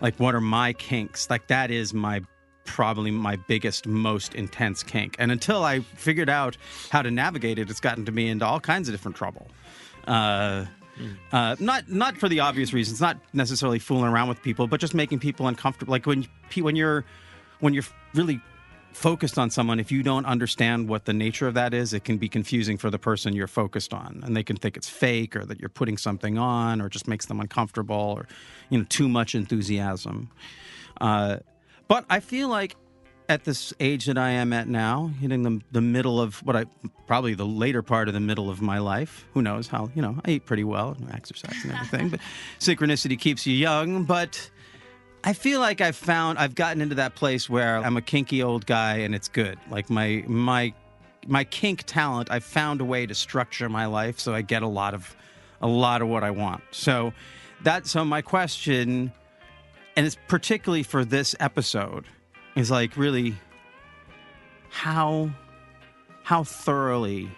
like 0.00 0.16
what 0.16 0.34
are 0.34 0.40
my 0.40 0.72
kinks? 0.72 1.30
Like 1.30 1.46
that 1.48 1.70
is 1.70 1.94
my 1.94 2.22
probably 2.64 3.10
my 3.10 3.36
biggest, 3.36 3.86
most 3.86 4.34
intense 4.34 4.82
kink. 4.82 5.16
And 5.18 5.30
until 5.30 5.64
I 5.64 5.80
figured 5.80 6.28
out 6.28 6.56
how 6.90 7.02
to 7.02 7.10
navigate 7.10 7.58
it, 7.58 7.70
it's 7.70 7.80
gotten 7.80 8.04
to 8.06 8.12
me 8.12 8.28
into 8.28 8.44
all 8.46 8.60
kinds 8.60 8.88
of 8.88 8.94
different 8.94 9.16
trouble. 9.16 9.48
Uh, 10.06 10.66
uh, 11.32 11.56
not 11.58 11.90
not 11.90 12.16
for 12.16 12.28
the 12.28 12.40
obvious 12.40 12.72
reasons, 12.72 13.00
not 13.00 13.18
necessarily 13.32 13.78
fooling 13.78 14.04
around 14.04 14.28
with 14.28 14.42
people, 14.42 14.66
but 14.66 14.80
just 14.80 14.94
making 14.94 15.18
people 15.18 15.46
uncomfortable. 15.48 15.90
Like 15.90 16.06
when 16.06 16.26
when 16.56 16.76
you're 16.76 17.04
when 17.60 17.74
you're 17.74 17.84
really 18.14 18.40
focused 18.92 19.38
on 19.38 19.50
someone, 19.50 19.80
if 19.80 19.90
you 19.90 20.04
don't 20.04 20.24
understand 20.24 20.88
what 20.88 21.04
the 21.04 21.12
nature 21.12 21.48
of 21.48 21.54
that 21.54 21.74
is, 21.74 21.92
it 21.92 22.04
can 22.04 22.16
be 22.16 22.28
confusing 22.28 22.78
for 22.78 22.90
the 22.90 22.98
person 22.98 23.34
you're 23.34 23.48
focused 23.48 23.92
on, 23.92 24.22
and 24.24 24.36
they 24.36 24.44
can 24.44 24.56
think 24.56 24.76
it's 24.76 24.88
fake 24.88 25.34
or 25.34 25.44
that 25.44 25.58
you're 25.58 25.68
putting 25.68 25.96
something 25.96 26.38
on, 26.38 26.80
or 26.80 26.88
just 26.88 27.08
makes 27.08 27.26
them 27.26 27.40
uncomfortable, 27.40 28.14
or 28.16 28.28
you 28.70 28.78
know, 28.78 28.84
too 28.88 29.08
much 29.08 29.34
enthusiasm. 29.34 30.30
Uh, 31.00 31.38
but 31.88 32.04
I 32.08 32.20
feel 32.20 32.48
like 32.48 32.76
at 33.28 33.44
this 33.44 33.72
age 33.80 34.06
that 34.06 34.18
I 34.18 34.30
am 34.30 34.52
at 34.52 34.68
now, 34.68 35.10
hitting 35.20 35.42
the 35.42 35.60
the 35.72 35.80
middle 35.80 36.20
of 36.20 36.36
what 36.44 36.56
I 36.56 36.66
probably 37.06 37.34
the 37.34 37.46
later 37.46 37.82
part 37.82 38.08
of 38.08 38.14
the 38.14 38.20
middle 38.20 38.50
of 38.50 38.60
my 38.60 38.78
life. 38.78 39.26
Who 39.32 39.42
knows 39.42 39.68
how? 39.68 39.90
You 39.94 40.02
know, 40.02 40.20
I 40.24 40.32
eat 40.32 40.46
pretty 40.46 40.64
well, 40.64 40.96
and 40.98 41.12
exercise 41.12 41.56
and 41.64 41.72
everything, 41.72 42.08
but 42.10 42.20
synchronicity 42.58 43.18
keeps 43.18 43.46
you 43.46 43.54
young. 43.54 44.04
But 44.04 44.50
I 45.22 45.32
feel 45.32 45.60
like 45.60 45.80
I've 45.80 45.96
found 45.96 46.38
I've 46.38 46.54
gotten 46.54 46.82
into 46.82 46.96
that 46.96 47.14
place 47.14 47.48
where 47.48 47.78
I'm 47.78 47.96
a 47.96 48.02
kinky 48.02 48.42
old 48.42 48.66
guy 48.66 48.98
and 48.98 49.14
it's 49.14 49.28
good. 49.28 49.58
Like 49.70 49.88
my 49.88 50.22
my 50.26 50.74
my 51.26 51.44
kink 51.44 51.84
talent, 51.86 52.30
I've 52.30 52.44
found 52.44 52.80
a 52.82 52.84
way 52.84 53.06
to 53.06 53.14
structure 53.14 53.68
my 53.68 53.86
life 53.86 54.20
so 54.20 54.34
I 54.34 54.42
get 54.42 54.62
a 54.62 54.68
lot 54.68 54.92
of 54.92 55.16
a 55.62 55.66
lot 55.66 56.02
of 56.02 56.08
what 56.08 56.24
I 56.24 56.30
want. 56.30 56.62
So 56.72 57.14
that 57.62 57.86
so 57.86 58.04
my 58.04 58.20
question 58.20 59.12
and 59.96 60.06
it's 60.06 60.16
particularly 60.28 60.82
for 60.82 61.04
this 61.04 61.34
episode 61.40 62.04
is 62.56 62.70
like 62.70 62.96
really 62.96 63.36
how 64.70 65.30
how 66.22 66.42
thoroughly 66.44 67.30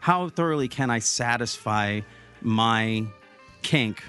how 0.00 0.28
thoroughly 0.28 0.68
can 0.68 0.90
I 0.90 1.00
satisfy 1.00 2.00
my 2.40 3.06
kink 3.62 4.02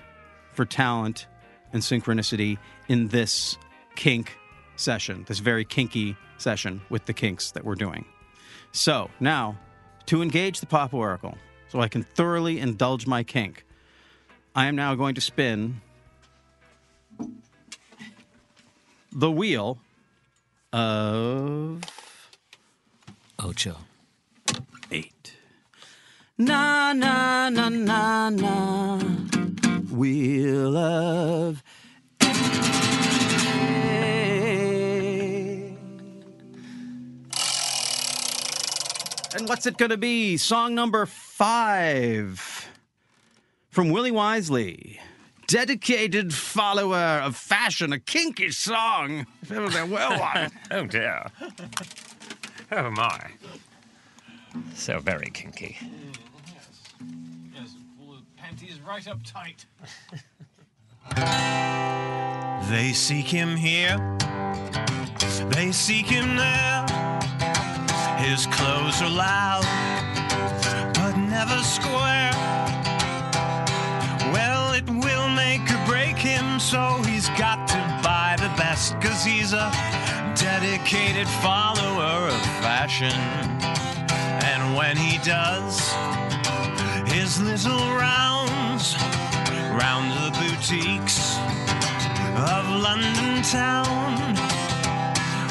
for 0.54 0.66
talent 0.66 1.28
and 1.74 1.82
synchronicity 1.82 2.58
in 2.88 3.08
this 3.08 3.58
kink 3.96 4.38
session, 4.76 5.26
this 5.28 5.40
very 5.40 5.66
kinky 5.66 6.16
session 6.38 6.82
with 6.90 7.06
the 7.06 7.14
kinks 7.14 7.52
that 7.52 7.66
we're 7.66 7.76
doing. 7.76 8.06
So 8.72 9.10
now, 9.20 9.58
to 10.06 10.22
engage 10.22 10.60
the 10.60 10.68
Pop 10.68 10.94
Oracle, 10.94 11.36
so 11.68 11.80
I 11.80 11.88
can 11.88 12.04
thoroughly 12.04 12.60
indulge 12.60 13.08
my 13.08 13.24
kink, 13.24 13.66
I 14.56 14.68
am 14.68 14.76
now 14.76 14.94
going 14.96 15.16
to 15.16 15.22
spin 15.22 15.82
the 19.18 19.32
wheel 19.32 19.80
of 20.72 21.82
Ocho. 23.40 23.78
eight. 24.92 25.34
Na 26.38 26.94
na 26.94 27.50
na 27.50 27.68
na 27.70 28.30
na. 28.30 29.00
Wheel 29.90 30.78
of 30.78 31.64
eight. 32.22 32.38
And 39.34 39.50
what's 39.50 39.66
it 39.66 39.78
going 39.78 39.90
to 39.90 39.98
be? 39.98 40.38
Song 40.38 40.76
number 40.76 41.08
five 41.08 42.70
from 43.72 43.90
Willie 43.90 44.12
Wisely. 44.12 45.00
Dedicated 45.48 46.34
follower 46.34 47.22
of 47.24 47.38
fashion, 47.38 47.94
a 47.94 48.00
kinky 48.00 48.52
song. 48.52 49.26
If 49.42 49.52
ever 49.52 49.70
there 49.70 49.86
were 49.86 49.98
one. 50.20 50.52
Oh 50.72 50.86
dear. 50.86 51.26
Oh 52.72 52.92
my. 52.92 53.32
So 54.76 55.00
very 55.00 55.30
kinky. 55.30 55.78
Yes, 57.56 57.76
pull 57.98 58.16
the 58.16 58.22
panties 58.36 58.80
right 58.86 59.08
up 59.08 59.20
tight. 59.24 59.66
They 62.70 62.92
seek 62.92 63.28
him 63.28 63.56
here, 63.56 63.98
they 65.52 65.72
seek 65.72 66.08
him 66.08 66.36
there. 66.36 66.86
His 68.18 68.46
clothes 68.48 69.02
are 69.02 69.10
loud, 69.10 69.64
but 70.96 71.16
never 71.16 71.58
square. 71.64 72.34
So 76.60 77.02
he's 77.06 77.30
got 77.30 77.68
to 77.68 77.78
buy 78.04 78.36
the 78.40 78.50
best, 78.58 79.00
cause 79.00 79.24
he's 79.24 79.54
a 79.54 79.72
dedicated 80.36 81.28
follower 81.42 82.30
of 82.30 82.42
fashion. 82.64 83.14
And 84.44 84.76
when 84.76 84.98
he 84.98 85.18
does, 85.20 85.94
his 87.12 87.40
little 87.42 87.78
rounds 87.96 88.96
round 89.76 90.12
the 90.18 90.32
boutiques 90.40 91.38
of 92.38 92.70
London 92.70 93.44
town. 93.44 94.34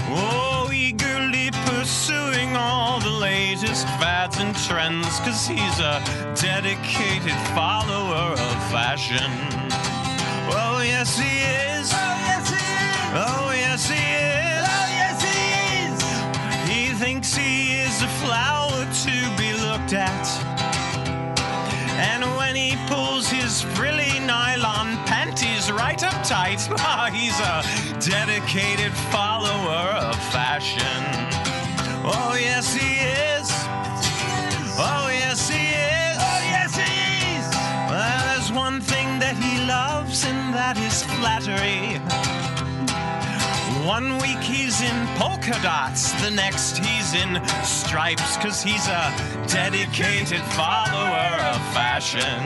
Oh, 0.09 0.71
eagerly 0.73 1.51
pursuing 1.67 2.57
all 2.57 3.01
the 3.01 3.11
latest 3.11 3.87
fads 4.01 4.39
and 4.39 4.57
trends, 4.57 5.19
cause 5.21 5.47
he's 5.47 5.79
a 5.79 6.03
dedicated 6.35 7.37
follower 7.55 8.33
of 8.33 8.71
fashion. 8.73 9.75
Oh, 10.49 10.81
yes, 10.83 11.19
he 11.19 11.41
is. 11.41 11.91
Oh, 11.93 12.21
yes, 12.26 12.49
he 12.50 12.57
is. 12.57 13.15
Oh, 13.15 13.53
yes, 13.53 13.88
he 13.88 13.97
is. 13.97 14.65
Oh, 14.69 14.88
yes, 15.00 15.23
he 15.29 15.38
is. 15.85 15.99
He 16.71 16.95
thinks 16.95 17.35
he 17.35 17.79
is 17.81 18.03
a 18.03 18.09
flower 18.25 18.85
to 19.05 19.37
be 19.37 19.53
looked 19.55 19.93
at. 19.93 20.26
And 21.99 22.25
when 22.37 22.55
he 22.55 22.76
pulls 22.87 23.29
his 23.29 23.62
frilly 23.62 24.21
nylon 24.21 24.97
panties 25.07 25.73
right 25.73 26.03
up 26.03 26.23
tight, 26.23 26.67
ah, 26.79 27.09
he's 27.12 27.38
a 27.41 28.11
dedicated 28.11 28.93
follower 28.93 29.95
of 29.97 30.15
fashion. 30.33 31.25
Flattery. 41.26 41.99
One 43.85 44.18
week 44.18 44.38
he's 44.38 44.80
in 44.80 45.06
polka 45.18 45.59
dots, 45.61 46.12
the 46.23 46.30
next 46.30 46.78
he's 46.78 47.14
in 47.14 47.45
stripes, 47.64 48.37
cause 48.37 48.62
he's 48.62 48.87
a 48.87 49.04
dedicated 49.49 50.42
follower 50.54 51.30
of 51.52 51.59
fashion. 51.75 52.40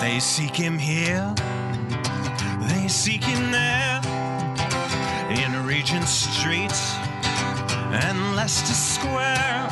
They 0.00 0.20
seek 0.20 0.54
him 0.54 0.78
here, 0.78 1.34
they 2.70 2.86
seek 2.86 3.24
him 3.24 3.50
there, 3.50 4.00
in 5.42 5.66
Regent 5.66 6.06
Street 6.06 6.78
and 8.04 8.36
Leicester 8.36 8.78
Square. 8.94 9.66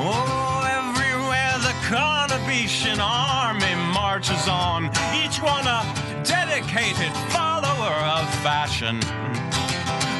Oh, 0.00 0.68
everywhere 0.78 1.54
the 1.68 1.74
Carnabetian 1.88 2.98
army 3.00 3.77
marches 4.08 4.48
on, 4.48 4.86
each 5.22 5.38
one 5.42 5.66
a 5.66 5.82
dedicated 6.24 7.12
follower 7.28 7.94
of 8.16 8.26
fashion. 8.40 8.98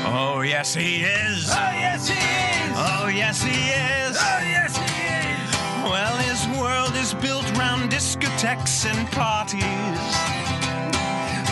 Oh, 0.05 0.43
yes, 0.43 0.75
he 0.75 1.05
is. 1.05 1.49
Oh, 1.49 1.73
yes, 1.73 2.07
he 2.07 2.19
is. 2.19 2.73
Oh, 2.77 3.09
yes, 3.09 3.43
he 3.43 3.51
is. 3.51 4.15
Oh, 4.21 4.41
yes, 4.45 4.77
he 4.77 4.93
is. 5.25 5.49
Well, 5.91 6.17
his 6.29 6.41
world 6.61 6.95
is 6.97 7.15
built 7.15 7.49
round 7.57 7.91
discotheques 7.91 8.85
and 8.85 9.11
parties. 9.11 10.05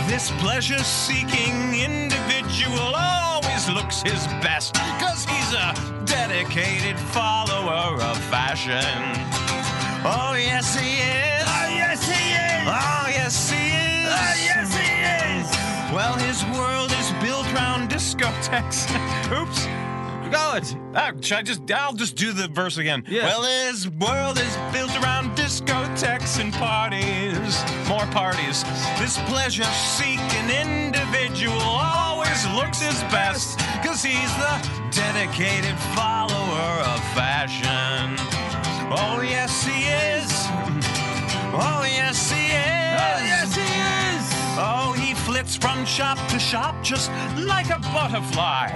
This 0.07 0.31
pleasure 0.43 0.85
seeking 0.85 1.57
individual 1.73 2.93
always 2.95 3.67
looks 3.71 4.03
his 4.03 4.27
best 4.45 4.75
because 4.75 5.25
he's 5.25 5.55
a 5.55 5.73
dedicated 6.05 6.99
follower 6.99 7.95
of 8.03 8.19
fashion. 8.25 8.93
Oh, 10.05 10.35
yes, 10.37 10.79
he 10.79 11.01
is. 11.01 11.36
Oh, 12.69 13.07
yes, 13.09 13.51
he 13.51 13.57
is. 13.57 14.09
Oh, 14.11 14.35
yes, 14.51 14.77
he 14.77 14.91
is. 15.41 15.95
Well, 15.95 16.15
his 16.15 16.45
world 16.59 16.91
is 16.93 17.13
built 17.25 17.47
round 17.55 17.89
discotheques. 17.91 18.87
Oops. 19.41 19.67
Go 20.31 20.55
it. 20.57 20.77
Ah, 20.95 21.13
should 21.21 21.39
I 21.39 21.43
just? 21.43 21.71
I'll 21.71 21.93
just 21.95 22.17
do 22.17 22.33
the 22.33 22.49
verse 22.49 22.79
again. 22.79 23.05
Yeah. 23.07 23.27
Well, 23.27 23.43
his 23.45 23.89
world 23.89 24.39
is 24.39 24.57
built 24.73 24.91
around 25.01 25.37
discotheques 25.37 26.41
and 26.41 26.53
parties, 26.53 27.63
more 27.89 28.07
parties. 28.07 28.65
This 28.99 29.19
pleasure-seeking 29.31 30.51
individual 30.51 31.57
always 31.63 32.45
looks 32.59 32.81
his 32.83 33.01
best, 33.05 33.61
cause 33.85 34.03
he's 34.03 34.33
the 34.43 34.55
dedicated 34.91 35.79
follower 35.95 36.83
of 36.83 36.99
fashion. 37.15 38.17
Oh 38.91 39.21
yes, 39.23 39.65
he 39.65 39.85
is. 39.85 40.36
Oh 41.59 41.85
yes, 41.85 42.31
he 42.31 42.47
is. 42.47 43.01
Oh 43.01 43.19
yes, 43.33 43.55
he 43.55 43.63
is. 43.63 44.25
Oh, 44.59 44.93
he 44.93 45.15
flits 45.15 45.57
from 45.57 45.87
shop 45.87 46.19
to 46.29 46.39
shop 46.39 46.75
just 46.83 47.11
like 47.39 47.71
a 47.71 47.79
butterfly. 47.95 48.69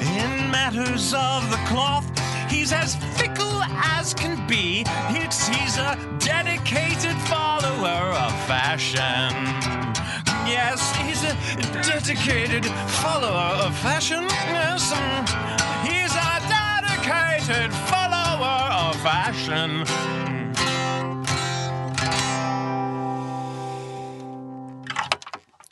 In 0.00 0.50
matters 0.50 1.12
of 1.12 1.50
the 1.50 1.60
cloth, 1.68 2.06
he's 2.50 2.72
as 2.72 2.96
fickle 3.18 3.62
as 3.62 4.14
can 4.14 4.46
be. 4.46 4.84
It's, 5.10 5.46
he's 5.48 5.76
a 5.76 5.98
dedicated 6.18 7.16
follower 7.28 8.12
of 8.24 8.32
fashion. 8.46 9.34
Yes, 10.46 10.94
he's 10.96 11.22
a 11.24 11.34
dedicated 11.82 12.64
follower 13.02 13.52
of 13.66 13.76
fashion. 13.78 14.24
Yes, 14.48 14.92
he's 15.84 16.14
a 16.14 16.34
dedicated 16.48 17.72
follower 17.88 18.70
of 18.72 18.96
fashion. 19.02 20.33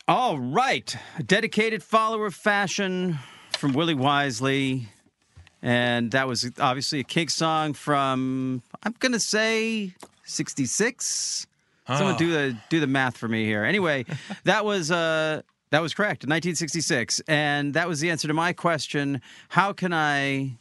All 0.08 0.36
right. 0.36 0.96
A 1.16 1.22
dedicated 1.22 1.80
follower 1.80 2.26
of 2.26 2.34
fashion 2.34 3.20
from 3.56 3.72
Willie 3.72 3.94
Wisely. 3.94 4.88
And 5.62 6.10
that 6.10 6.26
was 6.26 6.50
obviously 6.58 6.98
a 6.98 7.04
kink 7.04 7.30
song 7.30 7.72
from, 7.72 8.62
I'm 8.82 8.96
going 8.98 9.12
to 9.12 9.20
say, 9.20 9.94
66. 10.24 11.46
Someone 11.86 12.16
do 12.16 12.32
the 12.32 12.56
do 12.68 12.80
the 12.80 12.86
math 12.86 13.16
for 13.16 13.28
me 13.28 13.44
here. 13.44 13.64
Anyway, 13.64 14.04
that 14.44 14.64
was 14.64 14.90
uh 14.90 15.42
that 15.70 15.80
was 15.80 15.94
correct. 15.94 16.22
1966. 16.22 17.20
And 17.28 17.74
that 17.74 17.86
was 17.86 18.00
the 18.00 18.10
answer 18.10 18.26
to 18.26 18.34
my 18.34 18.52
question, 18.52 19.20
how 19.50 19.72
can 19.72 19.92
I 19.92 20.58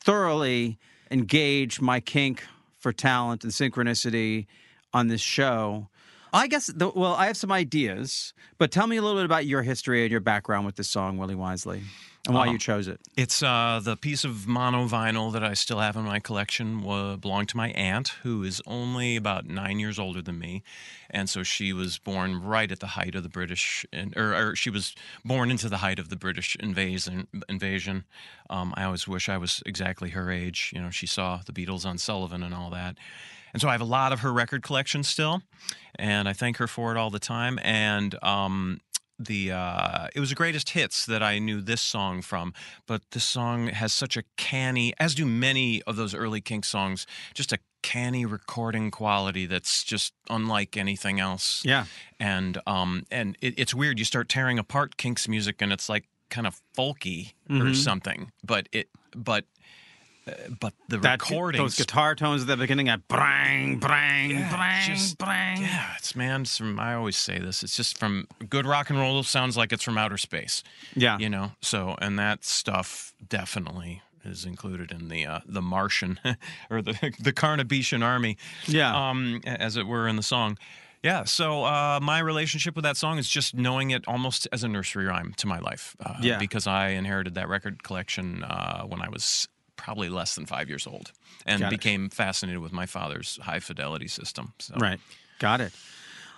thoroughly 0.00 0.78
engage 1.10 1.80
my 1.80 1.98
kink 1.98 2.44
for 2.78 2.92
talent 2.92 3.42
and 3.42 3.52
synchronicity 3.52 4.46
on 4.92 5.08
this 5.08 5.20
show? 5.20 5.88
I 6.32 6.48
guess, 6.48 6.66
the, 6.66 6.90
well, 6.90 7.14
I 7.14 7.26
have 7.26 7.36
some 7.36 7.52
ideas, 7.52 8.34
but 8.58 8.70
tell 8.70 8.86
me 8.86 8.96
a 8.96 9.02
little 9.02 9.16
bit 9.18 9.24
about 9.24 9.46
your 9.46 9.62
history 9.62 10.02
and 10.02 10.10
your 10.10 10.20
background 10.20 10.66
with 10.66 10.76
this 10.76 10.88
song, 10.88 11.18
Willie 11.18 11.34
Wisely, 11.34 11.82
and 12.26 12.34
why 12.34 12.46
you 12.46 12.58
chose 12.58 12.88
it. 12.88 13.00
It's 13.16 13.42
uh, 13.42 13.80
the 13.82 13.96
piece 13.96 14.24
of 14.24 14.46
mono 14.48 14.86
vinyl 14.86 15.32
that 15.32 15.44
I 15.44 15.54
still 15.54 15.78
have 15.78 15.96
in 15.96 16.02
my 16.02 16.18
collection 16.18 16.82
wa- 16.82 17.16
belonged 17.16 17.48
to 17.50 17.56
my 17.56 17.68
aunt, 17.70 18.08
who 18.22 18.42
is 18.42 18.60
only 18.66 19.16
about 19.16 19.46
nine 19.46 19.78
years 19.78 19.98
older 19.98 20.20
than 20.20 20.38
me, 20.38 20.62
and 21.08 21.30
so 21.30 21.42
she 21.44 21.72
was 21.72 21.98
born 21.98 22.42
right 22.42 22.70
at 22.70 22.80
the 22.80 22.88
height 22.88 23.14
of 23.14 23.22
the 23.22 23.28
British, 23.28 23.86
in- 23.92 24.12
or, 24.16 24.34
or 24.34 24.56
she 24.56 24.68
was 24.68 24.94
born 25.24 25.50
into 25.50 25.68
the 25.68 25.78
height 25.78 25.98
of 25.98 26.08
the 26.08 26.16
British 26.16 26.56
invasion. 26.56 27.28
Invasion. 27.48 28.04
Um, 28.50 28.74
I 28.76 28.84
always 28.84 29.06
wish 29.08 29.28
I 29.28 29.38
was 29.38 29.62
exactly 29.64 30.10
her 30.10 30.30
age. 30.30 30.72
You 30.74 30.82
know, 30.82 30.90
she 30.90 31.06
saw 31.06 31.40
the 31.46 31.52
Beatles 31.52 31.86
on 31.86 31.98
Sullivan 31.98 32.42
and 32.42 32.54
all 32.54 32.70
that. 32.70 32.96
And 33.56 33.60
so 33.62 33.70
I 33.70 33.72
have 33.72 33.80
a 33.80 33.84
lot 33.84 34.12
of 34.12 34.20
her 34.20 34.34
record 34.34 34.62
collection 34.62 35.02
still, 35.02 35.40
and 35.94 36.28
I 36.28 36.34
thank 36.34 36.58
her 36.58 36.66
for 36.66 36.92
it 36.92 36.98
all 36.98 37.08
the 37.08 37.18
time. 37.18 37.58
And 37.62 38.14
um, 38.22 38.82
the 39.18 39.50
uh, 39.52 40.08
it 40.14 40.20
was 40.20 40.28
the 40.28 40.34
greatest 40.34 40.68
hits 40.68 41.06
that 41.06 41.22
I 41.22 41.38
knew 41.38 41.62
this 41.62 41.80
song 41.80 42.20
from, 42.20 42.52
but 42.86 43.00
this 43.12 43.24
song 43.24 43.68
has 43.68 43.94
such 43.94 44.14
a 44.18 44.24
canny, 44.36 44.92
as 45.00 45.14
do 45.14 45.24
many 45.24 45.80
of 45.84 45.96
those 45.96 46.14
early 46.14 46.42
Kink 46.42 46.66
songs, 46.66 47.06
just 47.32 47.50
a 47.50 47.58
canny 47.80 48.26
recording 48.26 48.90
quality 48.90 49.46
that's 49.46 49.82
just 49.82 50.12
unlike 50.28 50.76
anything 50.76 51.18
else. 51.18 51.62
Yeah. 51.64 51.86
and 52.20 52.58
um, 52.66 53.04
and 53.10 53.38
it, 53.40 53.54
it's 53.56 53.72
weird. 53.72 53.98
You 53.98 54.04
start 54.04 54.28
tearing 54.28 54.58
apart 54.58 54.98
Kink's 54.98 55.28
music, 55.28 55.62
and 55.62 55.72
it's 55.72 55.88
like 55.88 56.04
kind 56.28 56.46
of 56.46 56.60
folky 56.76 57.32
or 57.48 57.72
something, 57.72 58.32
but 58.44 58.68
it 58.70 58.90
but. 59.14 59.46
Uh, 60.26 60.32
but 60.60 60.74
the 60.88 60.98
That, 60.98 61.22
recordings, 61.22 61.62
those 61.62 61.76
guitar 61.76 62.14
tones 62.14 62.42
at 62.42 62.48
the 62.48 62.56
beginning, 62.56 62.86
that 62.86 63.06
brang, 63.08 63.78
brang, 63.80 64.48
brang, 64.50 64.86
just- 64.86 65.18
brang. 65.18 65.60
Yeah, 65.60 65.94
it's 65.98 66.16
man. 66.16 66.42
It's 66.42 66.56
from. 66.58 66.78
I 66.80 66.94
always 66.94 67.16
say 67.16 67.38
this. 67.38 67.62
It's 67.62 67.76
just 67.76 67.96
from 67.98 68.26
good 68.48 68.66
rock 68.66 68.90
and 68.90 68.98
roll. 68.98 69.22
Sounds 69.22 69.56
like 69.56 69.72
it's 69.72 69.82
from 69.82 69.96
outer 69.98 70.18
space. 70.18 70.62
Yeah. 70.94 71.18
you 71.18 71.28
know. 71.30 71.52
So 71.60 71.94
and 72.00 72.18
that 72.18 72.44
stuff 72.44 73.14
definitely 73.28 74.02
is 74.24 74.44
included 74.44 74.90
in 74.90 75.08
the 75.08 75.24
uh, 75.26 75.40
the 75.46 75.62
Martian 75.62 76.18
or 76.70 76.82
the 76.82 76.92
the 77.20 77.32
Carnabetian 77.32 78.02
army. 78.04 78.36
Yeah. 78.66 79.10
um, 79.10 79.40
as 79.46 79.76
it 79.76 79.86
were 79.86 80.08
in 80.08 80.16
the 80.16 80.22
song. 80.22 80.58
Yeah, 81.02 81.22
so 81.22 81.62
uh, 81.62 82.00
my 82.02 82.18
relationship 82.18 82.74
with 82.74 82.82
that 82.82 82.96
song 82.96 83.18
is 83.18 83.28
just 83.28 83.54
knowing 83.54 83.90
it 83.90 84.08
almost 84.08 84.48
as 84.50 84.64
a 84.64 84.68
nursery 84.68 85.04
rhyme 85.04 85.34
to 85.36 85.46
my 85.46 85.60
life. 85.60 85.94
Uh, 86.04 86.14
Yeah. 86.20 86.38
because 86.38 86.66
I 86.66 86.88
inherited 86.88 87.34
that 87.34 87.48
record 87.48 87.84
collection 87.84 88.42
uh, 88.42 88.82
when 88.82 89.00
I 89.00 89.08
was 89.08 89.46
probably 89.86 90.08
less 90.08 90.34
than 90.34 90.46
five 90.46 90.68
years 90.68 90.84
old, 90.84 91.12
and 91.46 91.60
Got 91.60 91.72
it. 91.72 91.78
became 91.78 92.10
fascinated 92.10 92.60
with 92.60 92.72
my 92.72 92.86
father's 92.86 93.38
high 93.40 93.60
fidelity 93.60 94.08
system. 94.08 94.52
So. 94.58 94.74
Right. 94.74 94.98
Got 95.38 95.60
it. 95.60 95.72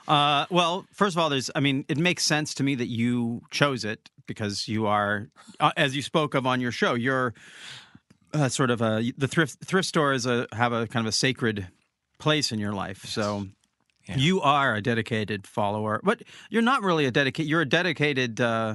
Uh, 0.06 0.44
well, 0.50 0.84
first 0.92 1.16
of 1.16 1.18
all, 1.18 1.30
there's, 1.30 1.50
I 1.54 1.60
mean, 1.60 1.86
it 1.88 1.96
makes 1.96 2.24
sense 2.24 2.52
to 2.56 2.62
me 2.62 2.74
that 2.74 2.88
you 2.88 3.40
chose 3.50 3.86
it 3.86 4.10
because 4.26 4.68
you 4.68 4.86
are, 4.86 5.28
uh, 5.60 5.70
as 5.78 5.96
you 5.96 6.02
spoke 6.02 6.34
of 6.34 6.46
on 6.46 6.60
your 6.60 6.72
show, 6.72 6.92
you're 6.92 7.32
uh, 8.34 8.50
sort 8.50 8.68
of 8.70 8.82
a, 8.82 9.14
the 9.16 9.26
thrift 9.26 9.64
thrift 9.64 9.88
stores 9.88 10.26
a, 10.26 10.46
have 10.52 10.74
a 10.74 10.86
kind 10.86 11.06
of 11.06 11.08
a 11.08 11.16
sacred 11.16 11.68
place 12.18 12.52
in 12.52 12.58
your 12.58 12.74
life. 12.74 13.06
So 13.06 13.46
you 14.14 14.42
are 14.42 14.74
a 14.74 14.82
dedicated 14.82 15.46
follower, 15.46 16.02
but 16.04 16.22
you're 16.50 16.60
not 16.60 16.82
really 16.82 17.06
a 17.06 17.10
dedicated. 17.10 17.48
You're 17.48 17.62
a 17.62 17.68
dedicated. 17.68 18.42
Uh, 18.42 18.74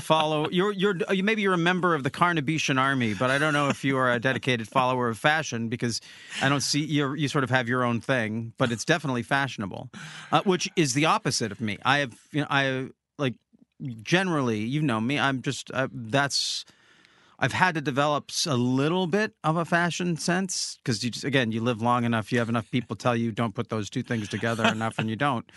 follow 0.00 0.48
you're 0.50 0.72
you're 0.72 0.96
you 1.10 1.22
maybe 1.22 1.42
you're 1.42 1.54
a 1.54 1.58
member 1.58 1.94
of 1.94 2.02
the 2.02 2.10
Carnabetian 2.10 2.78
army 2.78 3.14
but 3.14 3.30
I 3.30 3.38
don't 3.38 3.52
know 3.52 3.68
if 3.68 3.84
you 3.84 3.96
are 3.96 4.10
a 4.10 4.20
dedicated 4.20 4.68
follower 4.68 5.08
of 5.08 5.18
fashion 5.18 5.68
because 5.68 6.00
I 6.42 6.48
don't 6.48 6.62
see 6.62 6.84
you 6.84 7.14
you 7.14 7.28
sort 7.28 7.44
of 7.44 7.50
have 7.50 7.68
your 7.68 7.84
own 7.84 8.00
thing 8.00 8.52
but 8.58 8.72
it's 8.72 8.84
definitely 8.84 9.22
fashionable 9.22 9.90
uh, 10.32 10.42
which 10.42 10.68
is 10.76 10.94
the 10.94 11.06
opposite 11.06 11.52
of 11.52 11.60
me 11.60 11.78
I 11.84 11.98
have 11.98 12.14
you 12.32 12.42
know 12.42 12.46
I 12.50 12.88
like 13.18 13.34
generally 14.02 14.60
you 14.60 14.82
know 14.82 15.00
me 15.00 15.18
I'm 15.18 15.42
just 15.42 15.70
uh, 15.72 15.88
that's 15.92 16.64
I've 17.40 17.52
had 17.54 17.74
to 17.76 17.80
develop 17.80 18.30
a 18.46 18.54
little 18.54 19.06
bit 19.06 19.32
of 19.42 19.56
a 19.56 19.64
fashion 19.64 20.16
sense 20.16 20.78
because 20.82 21.02
you 21.02 21.10
just 21.10 21.24
again 21.24 21.52
you 21.52 21.62
live 21.62 21.80
long 21.80 22.04
enough, 22.04 22.30
you 22.30 22.38
have 22.38 22.50
enough 22.50 22.70
people 22.70 22.96
tell 22.96 23.16
you 23.16 23.32
don't 23.32 23.54
put 23.54 23.70
those 23.70 23.88
two 23.88 24.02
things 24.02 24.28
together 24.28 24.64
enough, 24.66 24.98
and 24.98 25.08
you 25.08 25.16
don't. 25.16 25.50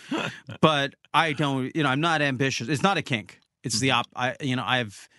But 0.62 0.96
I 1.14 1.34
don't, 1.34 1.76
you 1.76 1.84
know, 1.84 1.90
I'm 1.90 2.00
not 2.00 2.22
ambitious. 2.22 2.70
It's 2.70 2.84
not 2.84 2.98
a 2.98 3.02
kink. 3.02 3.40
It's 3.64 3.80
the 3.80 3.90
mm-hmm. 3.90 4.00
op. 4.00 4.08
I, 4.16 4.36
you 4.42 4.56
know, 4.56 4.64
I've, 4.66 5.10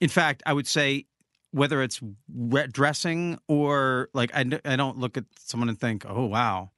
in 0.00 0.08
fact, 0.08 0.42
I 0.46 0.52
would 0.52 0.66
say 0.66 1.06
whether 1.50 1.82
it's 1.82 2.00
re- 2.34 2.66
dressing 2.66 3.38
or 3.48 4.10
like 4.12 4.30
I, 4.34 4.44
I 4.64 4.76
don't 4.76 4.98
look 4.98 5.16
at 5.16 5.24
someone 5.38 5.68
and 5.68 5.78
think, 5.80 6.04
oh 6.08 6.26
wow, 6.26 6.70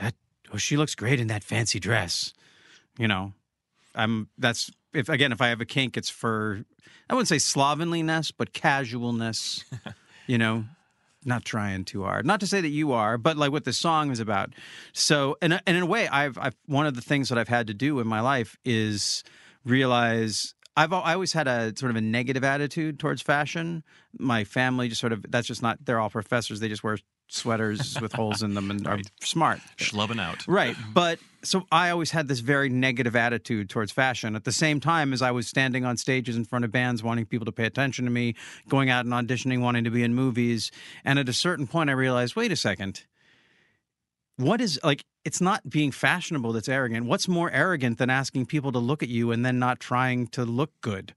that 0.00 0.14
oh 0.52 0.56
she 0.56 0.76
looks 0.76 0.94
great 0.94 1.20
in 1.20 1.26
that 1.28 1.44
fancy 1.44 1.80
dress, 1.80 2.32
you 2.98 3.08
know. 3.08 3.32
I'm 3.94 4.28
that's 4.38 4.70
if 4.94 5.08
again 5.08 5.32
if 5.32 5.40
I 5.40 5.48
have 5.48 5.60
a 5.60 5.66
kink, 5.66 5.96
it's 5.96 6.08
for 6.08 6.64
I 7.10 7.14
wouldn't 7.14 7.28
say 7.28 7.38
slovenliness, 7.38 8.30
but 8.30 8.52
casualness. 8.52 9.64
you 10.26 10.38
know, 10.38 10.64
not 11.24 11.44
trying 11.44 11.84
too 11.84 12.02
hard. 12.04 12.26
Not 12.26 12.40
to 12.40 12.46
say 12.46 12.60
that 12.60 12.68
you 12.68 12.92
are, 12.92 13.18
but 13.18 13.36
like 13.36 13.52
what 13.52 13.64
the 13.64 13.72
song 13.72 14.10
is 14.10 14.20
about. 14.20 14.54
So, 14.92 15.36
and 15.42 15.60
and 15.66 15.76
in 15.76 15.82
a 15.82 15.86
way, 15.86 16.08
I've 16.08 16.38
I've 16.38 16.56
one 16.66 16.86
of 16.86 16.94
the 16.94 17.02
things 17.02 17.28
that 17.28 17.38
I've 17.38 17.48
had 17.48 17.66
to 17.66 17.74
do 17.74 18.00
in 18.00 18.06
my 18.06 18.20
life 18.20 18.56
is 18.64 19.24
realize. 19.64 20.54
I've 20.74 20.92
I 20.92 21.12
always 21.12 21.34
had 21.34 21.48
a 21.48 21.76
sort 21.76 21.90
of 21.90 21.96
a 21.96 22.00
negative 22.00 22.44
attitude 22.44 22.98
towards 22.98 23.20
fashion. 23.20 23.84
My 24.18 24.44
family 24.44 24.88
just 24.88 25.00
sort 25.00 25.12
of 25.12 25.24
that's 25.28 25.46
just 25.46 25.62
not. 25.62 25.84
They're 25.84 26.00
all 26.00 26.10
professors. 26.10 26.60
They 26.60 26.68
just 26.68 26.82
wear 26.82 26.98
sweaters 27.32 27.98
with 28.00 28.12
holes 28.12 28.42
in 28.42 28.54
them 28.54 28.70
and 28.70 28.86
are 28.86 29.00
smart. 29.20 29.60
Schlubbing 29.76 30.20
out. 30.20 30.46
Right. 30.46 30.76
But 30.92 31.18
so 31.42 31.66
I 31.72 31.90
always 31.90 32.10
had 32.10 32.28
this 32.28 32.40
very 32.40 32.68
negative 32.68 33.16
attitude 33.16 33.68
towards 33.68 33.90
fashion 33.90 34.36
at 34.36 34.44
the 34.44 34.52
same 34.52 34.80
time 34.80 35.12
as 35.12 35.22
I 35.22 35.30
was 35.30 35.48
standing 35.48 35.84
on 35.84 35.96
stages 35.96 36.36
in 36.36 36.44
front 36.44 36.64
of 36.64 36.70
bands 36.70 37.02
wanting 37.02 37.26
people 37.26 37.46
to 37.46 37.52
pay 37.52 37.64
attention 37.64 38.04
to 38.04 38.10
me, 38.10 38.34
going 38.68 38.90
out 38.90 39.04
and 39.04 39.12
auditioning, 39.14 39.60
wanting 39.60 39.84
to 39.84 39.90
be 39.90 40.02
in 40.02 40.14
movies. 40.14 40.70
And 41.04 41.18
at 41.18 41.28
a 41.28 41.32
certain 41.32 41.66
point, 41.66 41.90
I 41.90 41.94
realized 41.94 42.36
wait 42.36 42.52
a 42.52 42.56
second. 42.56 43.04
What 44.36 44.60
is 44.60 44.80
like, 44.82 45.04
it's 45.24 45.40
not 45.40 45.68
being 45.68 45.90
fashionable 45.90 46.52
that's 46.52 46.68
arrogant. 46.68 47.06
What's 47.06 47.28
more 47.28 47.50
arrogant 47.50 47.98
than 47.98 48.10
asking 48.10 48.46
people 48.46 48.72
to 48.72 48.78
look 48.78 49.02
at 49.02 49.08
you 49.08 49.30
and 49.30 49.44
then 49.44 49.58
not 49.58 49.80
trying 49.80 50.26
to 50.28 50.44
look 50.44 50.70
good? 50.80 51.14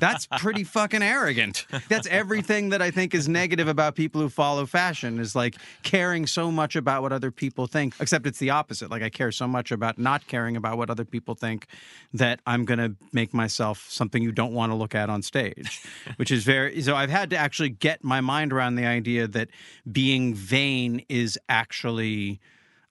That's 0.00 0.26
pretty 0.38 0.64
fucking 0.64 1.02
arrogant. 1.02 1.66
That's 1.88 2.06
everything 2.06 2.70
that 2.70 2.82
I 2.82 2.90
think 2.90 3.14
is 3.14 3.28
negative 3.28 3.68
about 3.68 3.94
people 3.94 4.20
who 4.20 4.28
follow 4.28 4.66
fashion 4.66 5.18
is 5.20 5.36
like 5.36 5.56
caring 5.82 6.26
so 6.26 6.50
much 6.50 6.76
about 6.76 7.02
what 7.02 7.12
other 7.12 7.30
people 7.30 7.66
think, 7.66 7.94
except 8.00 8.26
it's 8.26 8.38
the 8.38 8.50
opposite. 8.50 8.90
Like 8.90 9.02
I 9.02 9.10
care 9.10 9.30
so 9.30 9.46
much 9.46 9.70
about 9.70 9.98
not 9.98 10.26
caring 10.26 10.56
about 10.56 10.78
what 10.78 10.90
other 10.90 11.04
people 11.04 11.34
think 11.34 11.66
that 12.12 12.40
I'm 12.46 12.64
going 12.64 12.78
to 12.78 12.96
make 13.12 13.34
myself 13.34 13.86
something 13.90 14.22
you 14.22 14.32
don't 14.32 14.54
want 14.54 14.72
to 14.72 14.76
look 14.76 14.94
at 14.94 15.10
on 15.10 15.22
stage, 15.22 15.82
which 16.16 16.30
is 16.30 16.44
very 16.44 16.80
so 16.82 16.96
I've 16.96 17.10
had 17.10 17.30
to 17.30 17.36
actually 17.36 17.70
get 17.70 18.02
my 18.02 18.20
mind 18.20 18.52
around 18.52 18.76
the 18.76 18.86
idea 18.86 19.28
that 19.28 19.48
being 19.90 20.34
vain 20.34 21.04
is 21.08 21.38
actually 21.48 22.40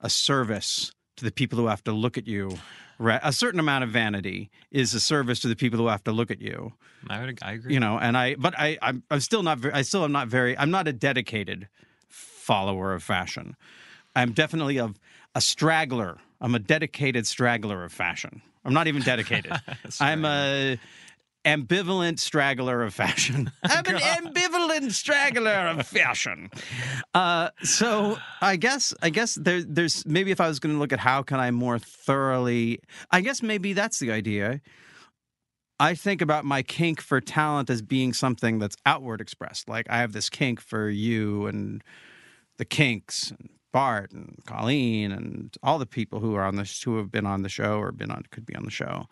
a 0.04 0.08
service 0.10 0.92
to 1.16 1.24
the 1.24 1.32
people 1.32 1.58
who 1.58 1.66
have 1.66 1.82
to 1.84 1.92
look 1.92 2.16
at 2.16 2.28
you. 2.28 2.56
A 3.00 3.32
certain 3.32 3.58
amount 3.58 3.82
of 3.82 3.90
vanity 3.90 4.50
is 4.70 4.94
a 4.94 5.00
service 5.00 5.40
to 5.40 5.48
the 5.48 5.56
people 5.56 5.80
who 5.80 5.88
have 5.88 6.04
to 6.04 6.12
look 6.12 6.30
at 6.30 6.40
you. 6.40 6.72
I, 7.10 7.20
would, 7.20 7.38
I 7.42 7.52
agree. 7.52 7.74
you 7.74 7.80
know 7.80 7.98
and 7.98 8.16
i 8.16 8.34
but 8.34 8.54
i 8.58 8.78
i'm, 8.80 9.02
I'm 9.10 9.20
still 9.20 9.42
not 9.42 9.58
very 9.58 9.74
i 9.74 9.82
still 9.82 10.04
am 10.04 10.12
not 10.12 10.28
very 10.28 10.56
i'm 10.56 10.70
not 10.70 10.88
a 10.88 10.92
dedicated 10.92 11.68
follower 12.44 12.92
of 12.92 13.02
fashion. 13.02 13.56
I'm 14.14 14.32
definitely 14.32 14.76
a, 14.76 14.92
a 15.34 15.40
straggler. 15.40 16.18
I'm 16.40 16.54
a 16.54 16.58
dedicated 16.58 17.26
straggler 17.26 17.84
of 17.84 17.92
fashion. 17.92 18.42
I'm 18.64 18.74
not 18.74 18.86
even 18.86 19.02
dedicated. 19.02 19.52
I'm 20.00 20.24
a 20.24 20.78
ambivalent 21.44 22.18
straggler 22.18 22.82
of 22.82 22.94
fashion. 22.94 23.50
I'm 23.62 23.84
an 23.86 23.96
ambivalent 24.00 24.92
straggler 24.92 25.68
of 25.68 25.86
fashion. 25.86 26.50
Uh, 27.12 27.50
so 27.62 28.18
i 28.40 28.56
guess 28.56 28.94
i 29.02 29.10
guess 29.10 29.34
there, 29.34 29.62
there's 29.62 30.04
maybe 30.06 30.30
if 30.30 30.40
i 30.40 30.48
was 30.48 30.58
going 30.58 30.74
to 30.74 30.78
look 30.78 30.92
at 30.92 30.98
how 30.98 31.22
can 31.22 31.38
i 31.38 31.50
more 31.50 31.78
thoroughly 31.78 32.80
i 33.10 33.20
guess 33.20 33.42
maybe 33.42 33.72
that's 33.72 33.98
the 33.98 34.10
idea. 34.10 34.60
I 35.80 35.94
think 35.94 36.22
about 36.22 36.44
my 36.44 36.62
kink 36.62 37.00
for 37.00 37.20
talent 37.20 37.68
as 37.68 37.82
being 37.82 38.12
something 38.12 38.60
that's 38.60 38.76
outward 38.86 39.20
expressed. 39.20 39.68
Like 39.68 39.90
I 39.90 39.98
have 39.98 40.12
this 40.12 40.30
kink 40.30 40.60
for 40.60 40.88
you 40.88 41.46
and 41.46 41.82
the 42.58 42.64
Kinks 42.64 43.30
and 43.30 43.50
Bart 43.74 44.12
and 44.12 44.40
Colleen 44.46 45.10
and 45.10 45.52
all 45.60 45.80
the 45.80 45.84
people 45.84 46.20
who 46.20 46.36
are 46.36 46.44
on 46.44 46.54
this 46.54 46.80
who 46.84 46.96
have 46.96 47.10
been 47.10 47.26
on 47.26 47.42
the 47.42 47.48
show 47.48 47.80
or 47.80 47.90
been 47.90 48.12
on 48.12 48.22
could 48.30 48.46
be 48.46 48.54
on 48.54 48.62
the 48.62 48.70
show. 48.70 49.08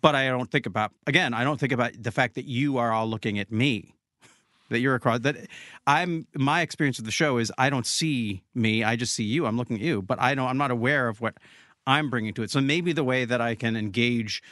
But 0.00 0.14
I 0.14 0.26
don't 0.28 0.50
think 0.50 0.64
about 0.64 0.92
again, 1.06 1.34
I 1.34 1.44
don't 1.44 1.60
think 1.60 1.70
about 1.70 1.92
the 2.02 2.10
fact 2.10 2.34
that 2.36 2.46
you 2.46 2.78
are 2.78 2.90
all 2.90 3.06
looking 3.06 3.38
at 3.38 3.52
me. 3.52 3.92
That 4.70 4.80
you're 4.80 4.94
across 4.94 5.20
that 5.20 5.36
I'm 5.86 6.26
my 6.34 6.62
experience 6.62 6.98
of 6.98 7.04
the 7.04 7.10
show 7.10 7.36
is 7.36 7.52
I 7.58 7.68
don't 7.68 7.86
see 7.86 8.42
me, 8.54 8.82
I 8.82 8.96
just 8.96 9.12
see 9.12 9.22
you. 9.22 9.44
I'm 9.44 9.58
looking 9.58 9.76
at 9.76 9.82
you, 9.82 10.00
but 10.00 10.18
I 10.18 10.34
don't 10.34 10.48
I'm 10.48 10.56
not 10.56 10.70
aware 10.70 11.08
of 11.08 11.20
what 11.20 11.34
I'm 11.86 12.08
bringing 12.08 12.32
to 12.34 12.42
it. 12.42 12.50
So 12.50 12.62
maybe 12.62 12.94
the 12.94 13.04
way 13.04 13.26
that 13.26 13.42
I 13.42 13.54
can 13.54 13.76
engage 13.76 14.42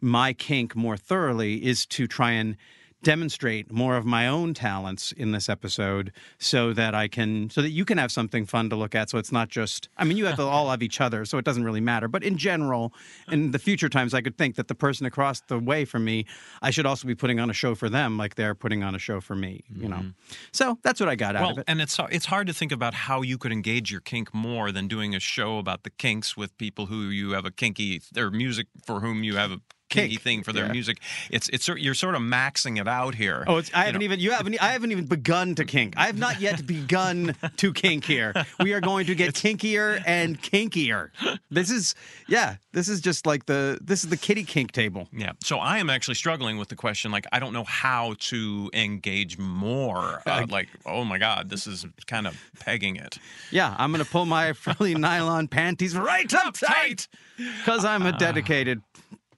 my 0.00 0.32
kink 0.32 0.74
more 0.74 0.96
thoroughly 0.96 1.64
is 1.64 1.86
to 1.86 2.08
try 2.08 2.32
and 2.32 2.56
demonstrate 3.02 3.70
more 3.72 3.96
of 3.96 4.04
my 4.04 4.26
own 4.26 4.54
talents 4.54 5.12
in 5.12 5.32
this 5.32 5.48
episode 5.48 6.12
so 6.38 6.72
that 6.72 6.94
I 6.94 7.08
can 7.08 7.50
so 7.50 7.62
that 7.62 7.70
you 7.70 7.84
can 7.84 7.98
have 7.98 8.12
something 8.12 8.46
fun 8.46 8.70
to 8.70 8.76
look 8.76 8.94
at. 8.94 9.10
So 9.10 9.18
it's 9.18 9.32
not 9.32 9.48
just 9.48 9.88
I 9.96 10.04
mean 10.04 10.16
you 10.16 10.26
have 10.26 10.36
to 10.36 10.42
all 10.42 10.70
have 10.70 10.82
each 10.82 11.00
other 11.00 11.24
so 11.24 11.38
it 11.38 11.44
doesn't 11.44 11.64
really 11.64 11.80
matter. 11.80 12.08
But 12.08 12.22
in 12.22 12.36
general 12.36 12.92
in 13.30 13.50
the 13.50 13.58
future 13.58 13.88
times 13.88 14.14
I 14.14 14.20
could 14.20 14.38
think 14.38 14.56
that 14.56 14.68
the 14.68 14.74
person 14.74 15.06
across 15.06 15.40
the 15.42 15.58
way 15.58 15.84
from 15.84 16.04
me 16.04 16.26
I 16.62 16.70
should 16.70 16.86
also 16.86 17.06
be 17.06 17.14
putting 17.14 17.40
on 17.40 17.50
a 17.50 17.52
show 17.52 17.74
for 17.74 17.88
them 17.88 18.16
like 18.16 18.36
they're 18.36 18.54
putting 18.54 18.82
on 18.82 18.94
a 18.94 18.98
show 18.98 19.20
for 19.20 19.34
me 19.34 19.64
you 19.74 19.88
know? 19.88 19.96
Mm-hmm. 19.96 20.08
So 20.52 20.78
that's 20.82 21.00
what 21.00 21.08
I 21.08 21.16
got 21.16 21.36
out 21.36 21.52
of 21.52 21.58
it. 21.58 21.64
and 21.66 21.80
it's 21.80 21.98
it's 22.10 22.26
hard 22.26 22.46
to 22.46 22.52
think 22.52 22.72
about 22.72 22.94
how 22.94 23.22
you 23.22 23.38
could 23.38 23.52
engage 23.52 23.90
your 23.90 24.00
kink 24.00 24.32
more 24.32 24.70
than 24.70 24.88
doing 24.88 25.14
a 25.14 25.20
show 25.20 25.58
about 25.58 25.82
the 25.82 25.90
kinks 25.90 26.36
with 26.36 26.56
people 26.58 26.86
who 26.86 27.08
you 27.08 27.32
have 27.32 27.44
a 27.44 27.50
kinky 27.50 28.00
or 28.16 28.30
music 28.30 28.68
for 28.86 29.00
whom 29.00 29.24
you 29.24 29.36
have 29.36 29.50
a 29.50 29.60
kinky 29.92 30.10
Kink, 30.10 30.22
thing 30.22 30.42
for 30.42 30.52
their 30.52 30.66
yeah. 30.66 30.72
music. 30.72 30.98
It's 31.30 31.48
it's 31.50 31.68
you're 31.68 31.94
sort 31.94 32.14
of 32.14 32.22
maxing 32.22 32.80
it 32.80 32.88
out 32.88 33.14
here. 33.14 33.44
Oh, 33.46 33.58
it's, 33.58 33.70
I 33.74 33.84
haven't 33.84 34.00
know. 34.00 34.04
even 34.04 34.20
you 34.20 34.32
haven't 34.32 34.60
I 34.62 34.72
haven't 34.72 34.92
even 34.92 35.06
begun 35.06 35.54
to 35.56 35.64
kink. 35.64 35.94
I 35.96 36.06
have 36.06 36.18
not 36.18 36.40
yet 36.40 36.66
begun 36.66 37.34
to 37.56 37.72
kink 37.72 38.04
here. 38.04 38.32
We 38.60 38.72
are 38.72 38.80
going 38.80 39.06
to 39.06 39.14
get 39.14 39.34
kinkier 39.34 40.02
and 40.06 40.40
kinkier. 40.40 41.10
This 41.50 41.70
is 41.70 41.94
yeah. 42.28 42.56
This 42.72 42.88
is 42.88 43.00
just 43.00 43.26
like 43.26 43.46
the 43.46 43.78
this 43.82 44.02
is 44.02 44.10
the 44.10 44.16
kitty 44.16 44.44
kink 44.44 44.72
table. 44.72 45.08
Yeah. 45.12 45.32
So 45.42 45.58
I 45.58 45.78
am 45.78 45.90
actually 45.90 46.14
struggling 46.14 46.56
with 46.56 46.68
the 46.68 46.76
question. 46.76 47.10
Like, 47.12 47.26
I 47.32 47.38
don't 47.38 47.52
know 47.52 47.64
how 47.64 48.14
to 48.18 48.70
engage 48.72 49.38
more. 49.38 50.22
Uh, 50.26 50.46
like, 50.48 50.68
oh 50.86 51.04
my 51.04 51.18
God, 51.18 51.50
this 51.50 51.66
is 51.66 51.86
kind 52.06 52.26
of 52.26 52.36
pegging 52.60 52.96
it. 52.96 53.18
Yeah, 53.50 53.74
I'm 53.78 53.92
gonna 53.92 54.04
pull 54.04 54.26
my 54.26 54.52
frilly 54.54 54.94
nylon 54.94 55.48
panties 55.48 55.96
right 55.96 56.32
up 56.34 56.54
tight 56.54 57.08
because 57.36 57.84
I'm 57.84 58.06
a 58.06 58.12
dedicated 58.12 58.80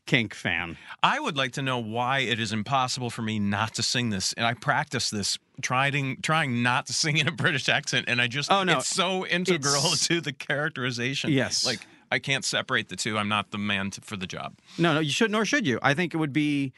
kink 0.07 0.35
fan. 0.35 0.77
I 1.03 1.19
would 1.21 1.37
like 1.37 1.53
to 1.53 1.63
know 1.63 1.79
why 1.79 2.21
it 2.21 2.39
is 2.39 2.53
impossible 2.53 3.11
for 3.11 3.23
me 3.23 3.39
not 3.39 3.75
to 3.75 3.83
sing 3.83 4.11
this. 4.11 4.33
And 4.35 4.47
I 4.47 4.55
practice 4.55 5.11
this 5.11 5.39
trying 5.63 6.21
trying 6.23 6.63
not 6.63 6.87
to 6.87 6.93
sing 6.93 7.17
in 7.17 7.29
a 7.29 7.33
British 7.33 7.69
accent, 7.69 8.07
and 8.09 8.21
I 8.21 8.27
just 8.27 8.51
Oh, 8.53 8.65
no. 8.65 8.79
it's 8.79 8.87
so 8.89 9.27
integral 9.27 9.77
It's- 9.77 10.07
to 10.09 10.21
the 10.21 10.33
characterization. 10.33 11.31
Yes. 11.33 11.65
Like 11.65 11.87
I 12.13 12.19
can't 12.19 12.45
separate 12.45 12.89
the 12.91 12.97
two. 12.97 13.19
I'm 13.19 13.29
not 13.29 13.51
the 13.51 13.59
man 13.59 13.91
to, 13.93 14.01
for 14.01 14.17
the 14.17 14.27
job. 14.27 14.57
No, 14.79 14.95
no, 14.95 15.01
you 15.01 15.11
should 15.11 15.31
nor 15.31 15.45
should 15.45 15.67
you. 15.67 15.79
I 15.83 15.95
think 15.95 16.15
it 16.15 16.19
would 16.19 16.33
be. 16.33 16.73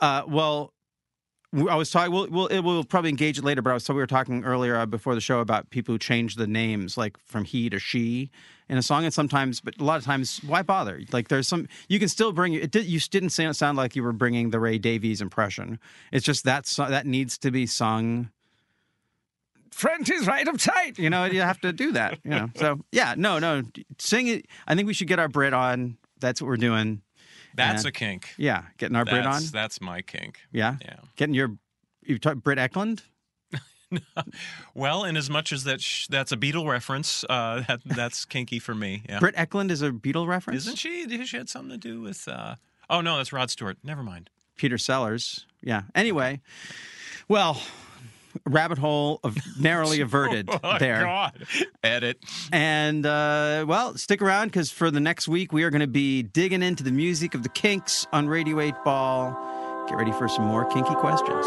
Uh, 0.00 0.22
well, 0.26 0.72
I 1.54 1.74
was 1.74 1.90
talking. 1.90 2.12
We'll, 2.12 2.28
we'll, 2.28 2.46
it 2.46 2.60
will 2.60 2.82
probably 2.82 3.10
engage 3.10 3.38
it 3.38 3.44
later, 3.44 3.60
but 3.60 3.70
I 3.70 3.74
was. 3.74 3.84
So 3.84 3.92
we 3.92 4.00
were 4.00 4.06
talking 4.06 4.42
earlier 4.42 4.76
uh, 4.76 4.86
before 4.86 5.14
the 5.14 5.20
show 5.20 5.40
about 5.40 5.68
people 5.68 5.94
who 5.94 5.98
change 5.98 6.36
the 6.36 6.46
names, 6.46 6.96
like 6.96 7.18
from 7.18 7.44
he 7.44 7.68
to 7.68 7.78
she, 7.78 8.30
in 8.70 8.78
a 8.78 8.82
song, 8.82 9.04
and 9.04 9.12
sometimes, 9.12 9.60
but 9.60 9.78
a 9.78 9.84
lot 9.84 9.98
of 9.98 10.04
times, 10.04 10.40
why 10.46 10.62
bother? 10.62 11.02
Like, 11.12 11.28
there's 11.28 11.46
some 11.46 11.68
you 11.88 11.98
can 11.98 12.08
still 12.08 12.32
bring 12.32 12.54
it. 12.54 12.70
Did, 12.70 12.86
you 12.86 12.98
didn't 13.00 13.30
sound, 13.30 13.54
sound 13.54 13.76
like 13.76 13.94
you 13.94 14.02
were 14.02 14.14
bringing 14.14 14.48
the 14.48 14.58
Ray 14.58 14.78
Davies 14.78 15.20
impression. 15.20 15.78
It's 16.10 16.24
just 16.24 16.44
that 16.44 16.66
so, 16.66 16.86
that 16.86 17.04
needs 17.04 17.36
to 17.38 17.50
be 17.50 17.66
sung. 17.66 18.30
Friend 19.70 20.08
is 20.08 20.26
right 20.26 20.48
up 20.48 20.56
tight. 20.56 20.98
You 20.98 21.10
know, 21.10 21.26
you 21.26 21.42
have 21.42 21.60
to 21.60 21.72
do 21.72 21.92
that. 21.92 22.18
You 22.24 22.30
know, 22.30 22.50
so 22.56 22.80
yeah, 22.92 23.14
no, 23.16 23.38
no, 23.38 23.62
sing 23.98 24.28
it. 24.28 24.46
I 24.66 24.74
think 24.74 24.86
we 24.86 24.94
should 24.94 25.08
get 25.08 25.18
our 25.18 25.28
Brit 25.28 25.52
on. 25.52 25.98
That's 26.18 26.40
what 26.40 26.48
we're 26.48 26.56
doing. 26.56 27.02
That's 27.54 27.84
Yeah. 27.84 27.88
a 27.88 27.92
kink. 27.92 28.34
Yeah, 28.36 28.62
getting 28.78 28.96
our 28.96 29.04
Brit 29.04 29.26
on. 29.26 29.32
That's, 29.32 29.50
that's 29.50 29.80
my 29.80 30.02
kink. 30.02 30.40
Yeah, 30.52 30.76
Yeah. 30.82 30.96
getting 31.16 31.34
your 31.34 31.56
you 32.04 32.18
talk 32.18 32.36
Britt 32.36 32.58
Ekland. 32.58 33.02
Well, 34.74 35.04
in 35.04 35.16
as 35.18 35.28
much 35.28 35.52
as 35.52 35.64
that 35.64 35.82
sh- 35.82 36.06
that's 36.08 36.32
a 36.32 36.36
Beatle 36.36 36.66
reference, 36.68 37.24
uh, 37.28 37.62
that 37.68 37.80
that's 37.84 38.24
kinky 38.24 38.58
for 38.58 38.74
me. 38.74 39.02
Yeah. 39.08 39.18
Britt 39.18 39.36
Ekland 39.36 39.70
is 39.70 39.82
a 39.82 39.90
Beatle 39.90 40.26
reference. 40.26 40.62
Isn't 40.62 40.78
she? 40.78 41.24
She 41.26 41.36
had 41.36 41.48
something 41.50 41.70
to 41.70 41.76
do 41.76 42.00
with. 42.00 42.26
Uh... 42.26 42.54
Oh 42.88 43.00
no, 43.02 43.18
that's 43.18 43.32
Rod 43.32 43.50
Stewart. 43.50 43.76
Never 43.84 44.02
mind. 44.02 44.30
Peter 44.56 44.78
Sellers. 44.78 45.46
Yeah. 45.60 45.82
Anyway, 45.94 46.40
well, 47.28 47.60
rabbit 48.46 48.78
hole 48.78 49.20
of 49.24 49.36
narrowly 49.60 50.00
averted 50.02 50.48
Oh 50.50 50.78
there. 50.78 51.02
God! 51.04 51.46
Edit. 51.82 52.18
And 52.52 53.04
uh, 53.06 53.64
well, 53.68 53.96
stick 53.96 54.22
around 54.22 54.48
because 54.48 54.70
for 54.70 54.90
the 54.90 55.00
next 55.00 55.28
week 55.28 55.52
we 55.52 55.62
are 55.64 55.70
going 55.70 55.80
to 55.80 55.86
be 55.86 56.22
digging 56.22 56.62
into 56.62 56.82
the 56.82 56.92
music 56.92 57.34
of 57.34 57.42
the 57.42 57.48
Kinks 57.48 58.06
on 58.12 58.28
Radio 58.28 58.60
8 58.60 58.74
Ball. 58.84 59.86
Get 59.88 59.96
ready 59.96 60.12
for 60.12 60.28
some 60.28 60.44
more 60.44 60.64
kinky 60.66 60.94
questions. 60.94 61.46